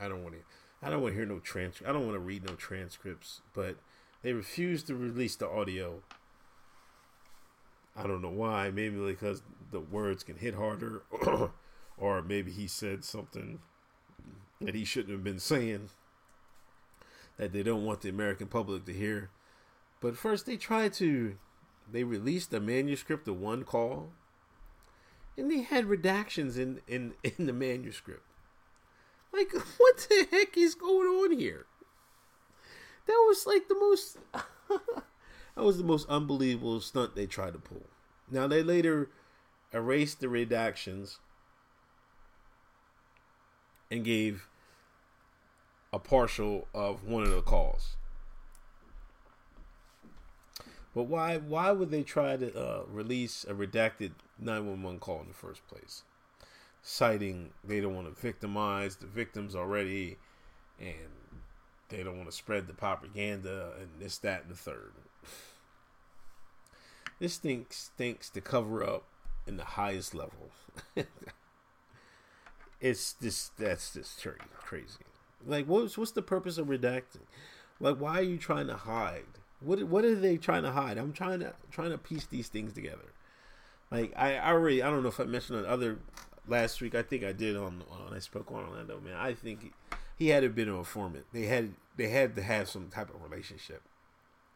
I 0.00 0.08
don't 0.08 0.22
want 0.22 0.36
to. 0.36 0.40
I 0.82 0.88
don't 0.88 1.02
want 1.02 1.12
to 1.12 1.18
hear 1.18 1.26
no 1.26 1.40
trans. 1.40 1.82
I 1.86 1.92
don't 1.92 2.06
want 2.06 2.14
to 2.14 2.20
read 2.20 2.46
no 2.46 2.54
transcripts. 2.54 3.40
But 3.52 3.76
they 4.22 4.32
refused 4.32 4.86
to 4.86 4.94
release 4.94 5.36
the 5.36 5.48
audio. 5.48 6.02
I 7.96 8.06
don't 8.06 8.22
know 8.22 8.30
why. 8.30 8.70
Maybe 8.70 8.96
because 8.96 9.42
the 9.72 9.80
words 9.80 10.22
can 10.22 10.36
hit 10.36 10.54
harder, 10.54 11.02
or 11.98 12.22
maybe 12.22 12.52
he 12.52 12.66
said 12.66 13.04
something 13.04 13.58
that 14.60 14.74
he 14.74 14.84
shouldn't 14.84 15.12
have 15.12 15.24
been 15.24 15.40
saying 15.40 15.90
that 17.38 17.52
they 17.52 17.62
don't 17.62 17.84
want 17.84 18.02
the 18.02 18.08
American 18.08 18.46
public 18.46 18.84
to 18.84 18.92
hear. 18.92 19.30
But 20.00 20.16
first, 20.16 20.46
they 20.46 20.56
tried 20.56 20.92
to. 20.94 21.36
They 21.90 22.04
released 22.04 22.54
a 22.54 22.60
manuscript 22.60 23.26
of 23.26 23.40
one 23.40 23.64
call 23.64 24.12
and 25.36 25.50
they 25.50 25.62
had 25.62 25.86
redactions 25.86 26.56
in 26.56 26.80
in 26.86 27.14
in 27.22 27.46
the 27.46 27.52
manuscript. 27.52 28.24
Like, 29.32 29.52
what 29.78 30.06
the 30.08 30.26
heck 30.30 30.56
is 30.56 30.74
going 30.74 31.06
on 31.06 31.38
here? 31.38 31.66
That 33.06 33.24
was 33.28 33.46
like 33.46 33.68
the 33.68 33.74
most. 33.74 34.18
that 34.68 35.64
was 35.64 35.78
the 35.78 35.84
most 35.84 36.08
unbelievable 36.08 36.80
stunt 36.80 37.14
they 37.14 37.26
tried 37.26 37.54
to 37.54 37.58
pull. 37.58 37.82
Now 38.30 38.46
they 38.46 38.62
later 38.62 39.10
erased 39.72 40.20
the 40.20 40.26
redactions 40.26 41.18
and 43.90 44.04
gave 44.04 44.48
a 45.92 45.98
partial 45.98 46.68
of 46.72 47.04
one 47.04 47.24
of 47.24 47.30
the 47.30 47.42
calls. 47.42 47.96
But 50.94 51.04
why 51.04 51.36
why 51.38 51.72
would 51.72 51.90
they 51.90 52.02
try 52.02 52.36
to 52.36 52.56
uh, 52.56 52.82
release 52.88 53.44
a 53.44 53.54
redacted 53.54 54.12
911 54.40 55.00
call 55.00 55.20
in 55.20 55.28
the 55.28 55.34
first 55.34 55.66
place? 55.68 56.02
Citing 56.82 57.50
they 57.62 57.80
don't 57.80 57.94
want 57.94 58.14
to 58.14 58.20
victimize 58.20 58.96
the 58.96 59.06
victims 59.06 59.54
already 59.54 60.16
and 60.78 61.10
they 61.90 62.02
don't 62.02 62.16
want 62.16 62.30
to 62.30 62.36
spread 62.36 62.66
the 62.66 62.72
propaganda 62.72 63.72
and 63.78 63.88
this, 63.98 64.18
that, 64.18 64.42
and 64.42 64.50
the 64.50 64.56
third. 64.56 64.92
This 67.18 67.36
thing 67.36 67.66
stinks 67.68 68.30
to 68.30 68.40
cover 68.40 68.82
up 68.82 69.04
in 69.46 69.56
the 69.58 69.64
highest 69.64 70.14
level. 70.14 70.50
it's 72.80 73.14
just 73.20 73.58
that's 73.58 73.92
just 73.92 74.26
crazy. 74.56 75.04
Like, 75.46 75.66
what's 75.66 75.98
what's 75.98 76.12
the 76.12 76.22
purpose 76.22 76.56
of 76.56 76.68
redacting? 76.68 77.26
Like, 77.78 77.96
why 77.96 78.18
are 78.18 78.22
you 78.22 78.38
trying 78.38 78.68
to 78.68 78.76
hide? 78.76 79.24
What 79.60 79.82
what 79.84 80.04
are 80.04 80.14
they 80.14 80.36
trying 80.36 80.62
to 80.62 80.70
hide? 80.70 80.96
I'm 80.96 81.12
trying 81.12 81.40
to 81.40 81.52
trying 81.70 81.90
to 81.90 81.98
piece 81.98 82.26
these 82.26 82.48
things 82.48 82.72
together. 82.72 83.12
Like 83.90 84.12
I, 84.16 84.36
I 84.36 84.52
already 84.52 84.82
I 84.82 84.90
don't 84.90 85.02
know 85.02 85.08
if 85.08 85.20
I 85.20 85.24
mentioned 85.24 85.58
on 85.58 85.66
other 85.66 85.98
last 86.46 86.80
week. 86.80 86.94
I 86.94 87.02
think 87.02 87.24
I 87.24 87.32
did 87.32 87.56
on 87.56 87.82
on 87.90 88.14
I 88.14 88.18
spoke 88.18 88.50
on 88.52 88.64
Orlando. 88.64 89.00
Man, 89.00 89.16
I 89.16 89.34
think 89.34 89.62
he, 89.62 89.72
he 90.16 90.28
had 90.28 90.42
to 90.42 90.48
been 90.48 90.68
an 90.68 90.76
informant. 90.76 91.26
They 91.32 91.46
had 91.46 91.74
they 91.96 92.08
had 92.08 92.36
to 92.36 92.42
have 92.42 92.68
some 92.68 92.88
type 92.88 93.12
of 93.12 93.22
relationship. 93.22 93.82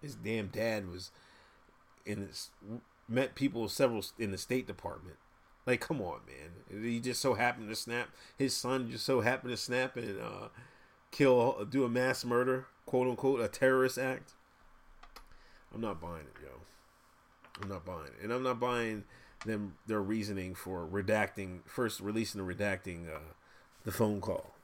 His 0.00 0.14
damn 0.14 0.48
dad 0.48 0.90
was 0.90 1.10
in 2.06 2.26
this 2.26 2.50
met 3.08 3.34
people 3.34 3.68
several 3.68 4.04
in 4.18 4.30
the 4.30 4.38
State 4.38 4.66
Department. 4.66 5.16
Like, 5.66 5.80
come 5.80 6.00
on, 6.02 6.20
man. 6.26 6.82
He 6.82 7.00
just 7.00 7.22
so 7.22 7.34
happened 7.34 7.68
to 7.70 7.74
snap. 7.74 8.10
His 8.36 8.54
son 8.54 8.90
just 8.90 9.04
so 9.06 9.20
happened 9.22 9.50
to 9.50 9.56
snap 9.56 9.96
and 9.96 10.20
uh, 10.20 10.48
kill, 11.10 11.64
do 11.64 11.84
a 11.84 11.88
mass 11.88 12.24
murder, 12.24 12.66
quote 12.84 13.08
unquote, 13.08 13.40
a 13.40 13.48
terrorist 13.48 13.96
act. 13.96 14.32
I'm 15.74 15.80
not 15.80 16.00
buying 16.00 16.26
it, 16.26 16.42
yo. 16.42 16.60
I'm 17.62 17.68
not 17.68 17.84
buying 17.84 18.06
it. 18.06 18.22
And 18.22 18.32
I'm 18.32 18.42
not 18.42 18.60
buying 18.60 19.04
them 19.44 19.74
their 19.86 20.02
reasoning 20.02 20.54
for 20.54 20.86
redacting 20.86 21.60
first 21.66 22.00
releasing 22.00 22.44
the 22.44 22.54
redacting 22.54 23.08
uh, 23.08 23.18
the 23.84 23.92
phone 23.92 24.20
call. 24.20 24.54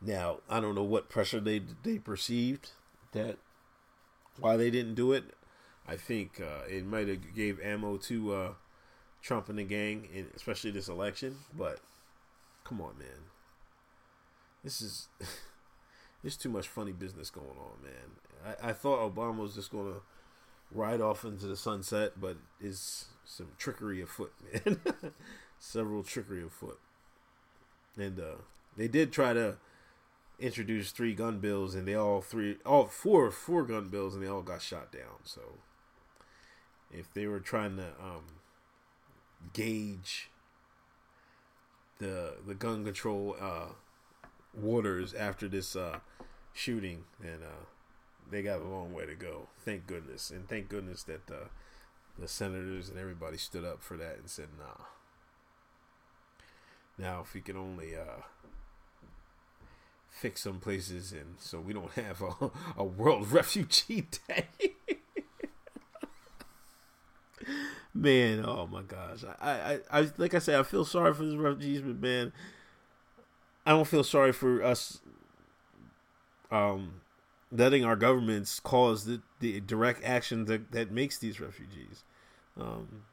Now, 0.00 0.38
I 0.50 0.60
don't 0.60 0.74
know 0.74 0.82
what 0.82 1.08
pressure 1.08 1.40
they 1.40 1.62
they 1.82 1.98
perceived 1.98 2.70
that 3.12 3.38
why 4.38 4.56
they 4.56 4.70
didn't 4.70 4.94
do 4.94 5.12
it. 5.12 5.24
I 5.86 5.96
think 5.96 6.40
uh, 6.40 6.66
it 6.68 6.84
might 6.84 7.08
have 7.08 7.34
gave 7.34 7.60
ammo 7.60 7.96
to 7.98 8.34
uh, 8.34 8.52
Trump 9.22 9.48
and 9.48 9.58
the 9.58 9.64
gang, 9.64 10.08
in, 10.12 10.26
especially 10.34 10.70
this 10.70 10.88
election. 10.88 11.36
But 11.56 11.80
come 12.64 12.80
on, 12.80 12.98
man, 12.98 13.30
this 14.62 14.80
is 14.80 15.08
there's 16.22 16.36
too 16.36 16.48
much 16.48 16.68
funny 16.68 16.92
business 16.92 17.30
going 17.30 17.46
on, 17.58 17.82
man. 17.82 18.56
I, 18.62 18.70
I 18.70 18.72
thought 18.72 19.14
Obama 19.14 19.38
was 19.38 19.54
just 19.54 19.70
to 19.70 20.02
ride 20.74 21.00
off 21.00 21.24
into 21.24 21.46
the 21.46 21.56
sunset, 21.56 22.12
but 22.20 22.36
is 22.60 23.06
some 23.24 23.48
trickery 23.58 24.02
afoot, 24.02 24.32
man. 24.66 24.80
Several 25.58 26.02
trickery 26.02 26.42
afoot. 26.44 26.78
And 27.96 28.18
uh, 28.18 28.36
they 28.76 28.88
did 28.88 29.12
try 29.12 29.32
to 29.32 29.56
introduce 30.38 30.90
three 30.90 31.14
gun 31.14 31.38
bills, 31.38 31.74
and 31.74 31.86
they 31.86 31.94
all 31.94 32.20
three, 32.20 32.56
all 32.66 32.86
four, 32.86 33.30
four 33.30 33.64
gun 33.64 33.88
bills, 33.88 34.14
and 34.14 34.22
they 34.22 34.28
all 34.28 34.42
got 34.42 34.60
shot 34.60 34.92
down. 34.92 35.22
So 35.22 35.40
if 36.92 37.12
they 37.14 37.26
were 37.26 37.40
trying 37.40 37.76
to 37.76 37.88
um, 38.02 38.24
gauge 39.52 40.30
the 41.98 42.34
the 42.46 42.54
gun 42.54 42.84
control 42.84 43.36
uh, 43.40 43.68
waters 44.52 45.14
after 45.14 45.48
this 45.48 45.76
uh, 45.76 46.00
shooting, 46.52 47.04
and 47.22 47.42
uh, 47.42 47.64
they 48.30 48.42
got 48.42 48.60
a 48.60 48.64
long 48.64 48.92
way 48.92 49.06
to 49.06 49.14
go. 49.14 49.48
Thank 49.64 49.86
goodness, 49.86 50.30
and 50.30 50.48
thank 50.48 50.68
goodness 50.68 51.02
that 51.04 51.26
the 51.26 51.48
the 52.18 52.28
senators 52.28 52.88
and 52.88 52.98
everybody 52.98 53.36
stood 53.36 53.64
up 53.64 53.82
for 53.82 53.96
that 53.96 54.18
and 54.18 54.28
said, 54.28 54.48
"Nah." 54.58 54.84
Now, 56.96 57.22
if 57.22 57.34
we 57.34 57.40
can 57.40 57.56
only 57.56 57.96
uh, 57.96 58.22
fix 60.08 60.42
some 60.42 60.60
places, 60.60 61.12
and 61.12 61.34
so 61.38 61.58
we 61.60 61.72
don't 61.72 61.90
have 61.92 62.22
a, 62.22 62.50
a 62.76 62.84
World 62.84 63.28
Refugee 63.32 64.06
Day. 64.28 64.46
man, 67.92 68.44
oh 68.46 68.66
my 68.66 68.82
gosh, 68.82 69.24
I, 69.40 69.78
I, 69.90 70.00
I, 70.00 70.10
like 70.16 70.34
I 70.34 70.38
said, 70.38 70.58
I 70.58 70.62
feel 70.62 70.84
sorry 70.84 71.12
for 71.14 71.24
the 71.24 71.36
refugees, 71.36 71.80
but 71.80 72.00
man, 72.00 72.32
I 73.66 73.70
don't 73.72 73.86
feel 73.86 74.04
sorry 74.04 74.32
for 74.32 74.62
us, 74.62 75.00
um, 76.50 77.00
letting 77.54 77.84
our 77.84 77.96
governments 77.96 78.58
cause 78.60 79.04
the, 79.04 79.20
the 79.40 79.60
direct 79.60 80.02
action 80.04 80.44
that 80.46 80.72
that 80.72 80.90
makes 80.90 81.18
these 81.18 81.40
refugees. 81.40 82.04
Um, 82.60 83.04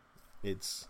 it's 0.43 0.87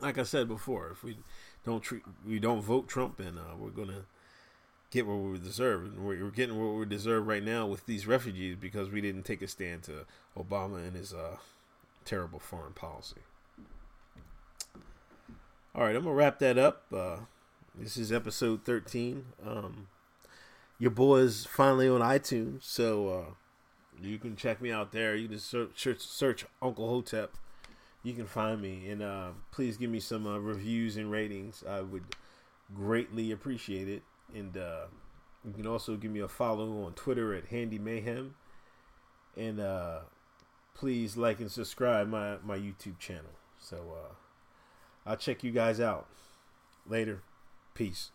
like 0.00 0.18
I 0.18 0.24
said 0.24 0.48
before, 0.48 0.90
if 0.90 1.04
we 1.04 1.18
don't 1.64 1.82
treat, 1.82 2.02
we 2.26 2.38
don't 2.38 2.60
vote 2.60 2.88
Trump, 2.88 3.20
in, 3.20 3.38
uh, 3.38 3.56
we're 3.58 3.70
gonna 3.70 4.04
get 4.90 5.06
what 5.06 5.16
we 5.16 5.38
deserve. 5.38 5.84
And 5.84 6.04
we're, 6.04 6.30
getting 6.30 6.60
what 6.60 6.78
we 6.78 6.84
deserve 6.84 7.26
right 7.26 7.42
now 7.42 7.66
with 7.66 7.86
these 7.86 8.06
refugees 8.06 8.56
because 8.60 8.90
we 8.90 9.00
didn't 9.00 9.22
take 9.22 9.40
a 9.40 9.48
stand 9.48 9.84
to 9.84 10.04
Obama 10.36 10.86
and 10.86 10.96
his 10.96 11.14
uh, 11.14 11.36
terrible 12.04 12.40
foreign 12.40 12.74
policy. 12.74 13.22
All 15.74 15.84
right, 15.84 15.96
I'm 15.96 16.02
gonna 16.02 16.14
wrap 16.14 16.38
that 16.40 16.58
up. 16.58 16.84
Uh, 16.92 17.16
this 17.74 17.96
is 17.96 18.12
episode 18.12 18.64
13. 18.64 19.24
Um, 19.46 19.86
your 20.82 20.90
boy 20.90 21.18
is 21.18 21.46
finally 21.46 21.88
on 21.88 22.00
iTunes, 22.00 22.64
so 22.64 23.08
uh, 23.08 23.34
you 24.02 24.18
can 24.18 24.34
check 24.34 24.60
me 24.60 24.72
out 24.72 24.90
there. 24.90 25.14
You 25.14 25.28
can 25.28 25.38
search, 25.38 26.00
search 26.00 26.44
Uncle 26.60 26.88
Hotep. 26.88 27.36
You 28.02 28.14
can 28.14 28.26
find 28.26 28.60
me, 28.60 28.88
and 28.90 29.00
uh, 29.00 29.28
please 29.52 29.76
give 29.76 29.90
me 29.90 30.00
some 30.00 30.26
uh, 30.26 30.38
reviews 30.38 30.96
and 30.96 31.08
ratings. 31.08 31.62
I 31.68 31.82
would 31.82 32.16
greatly 32.74 33.30
appreciate 33.30 33.86
it. 33.88 34.02
And 34.34 34.56
uh, 34.56 34.86
you 35.44 35.52
can 35.52 35.68
also 35.68 35.94
give 35.94 36.10
me 36.10 36.18
a 36.18 36.26
follow 36.26 36.82
on 36.82 36.94
Twitter 36.94 37.32
at 37.32 37.44
Handy 37.44 37.78
Mayhem. 37.78 38.34
And 39.36 39.60
uh, 39.60 40.00
please 40.74 41.16
like 41.16 41.38
and 41.38 41.48
subscribe 41.48 42.08
my, 42.08 42.38
my 42.44 42.58
YouTube 42.58 42.98
channel. 42.98 43.30
So 43.60 43.76
uh, 43.76 45.08
I'll 45.08 45.16
check 45.16 45.44
you 45.44 45.52
guys 45.52 45.78
out. 45.78 46.08
Later. 46.88 47.22
Peace. 47.72 48.10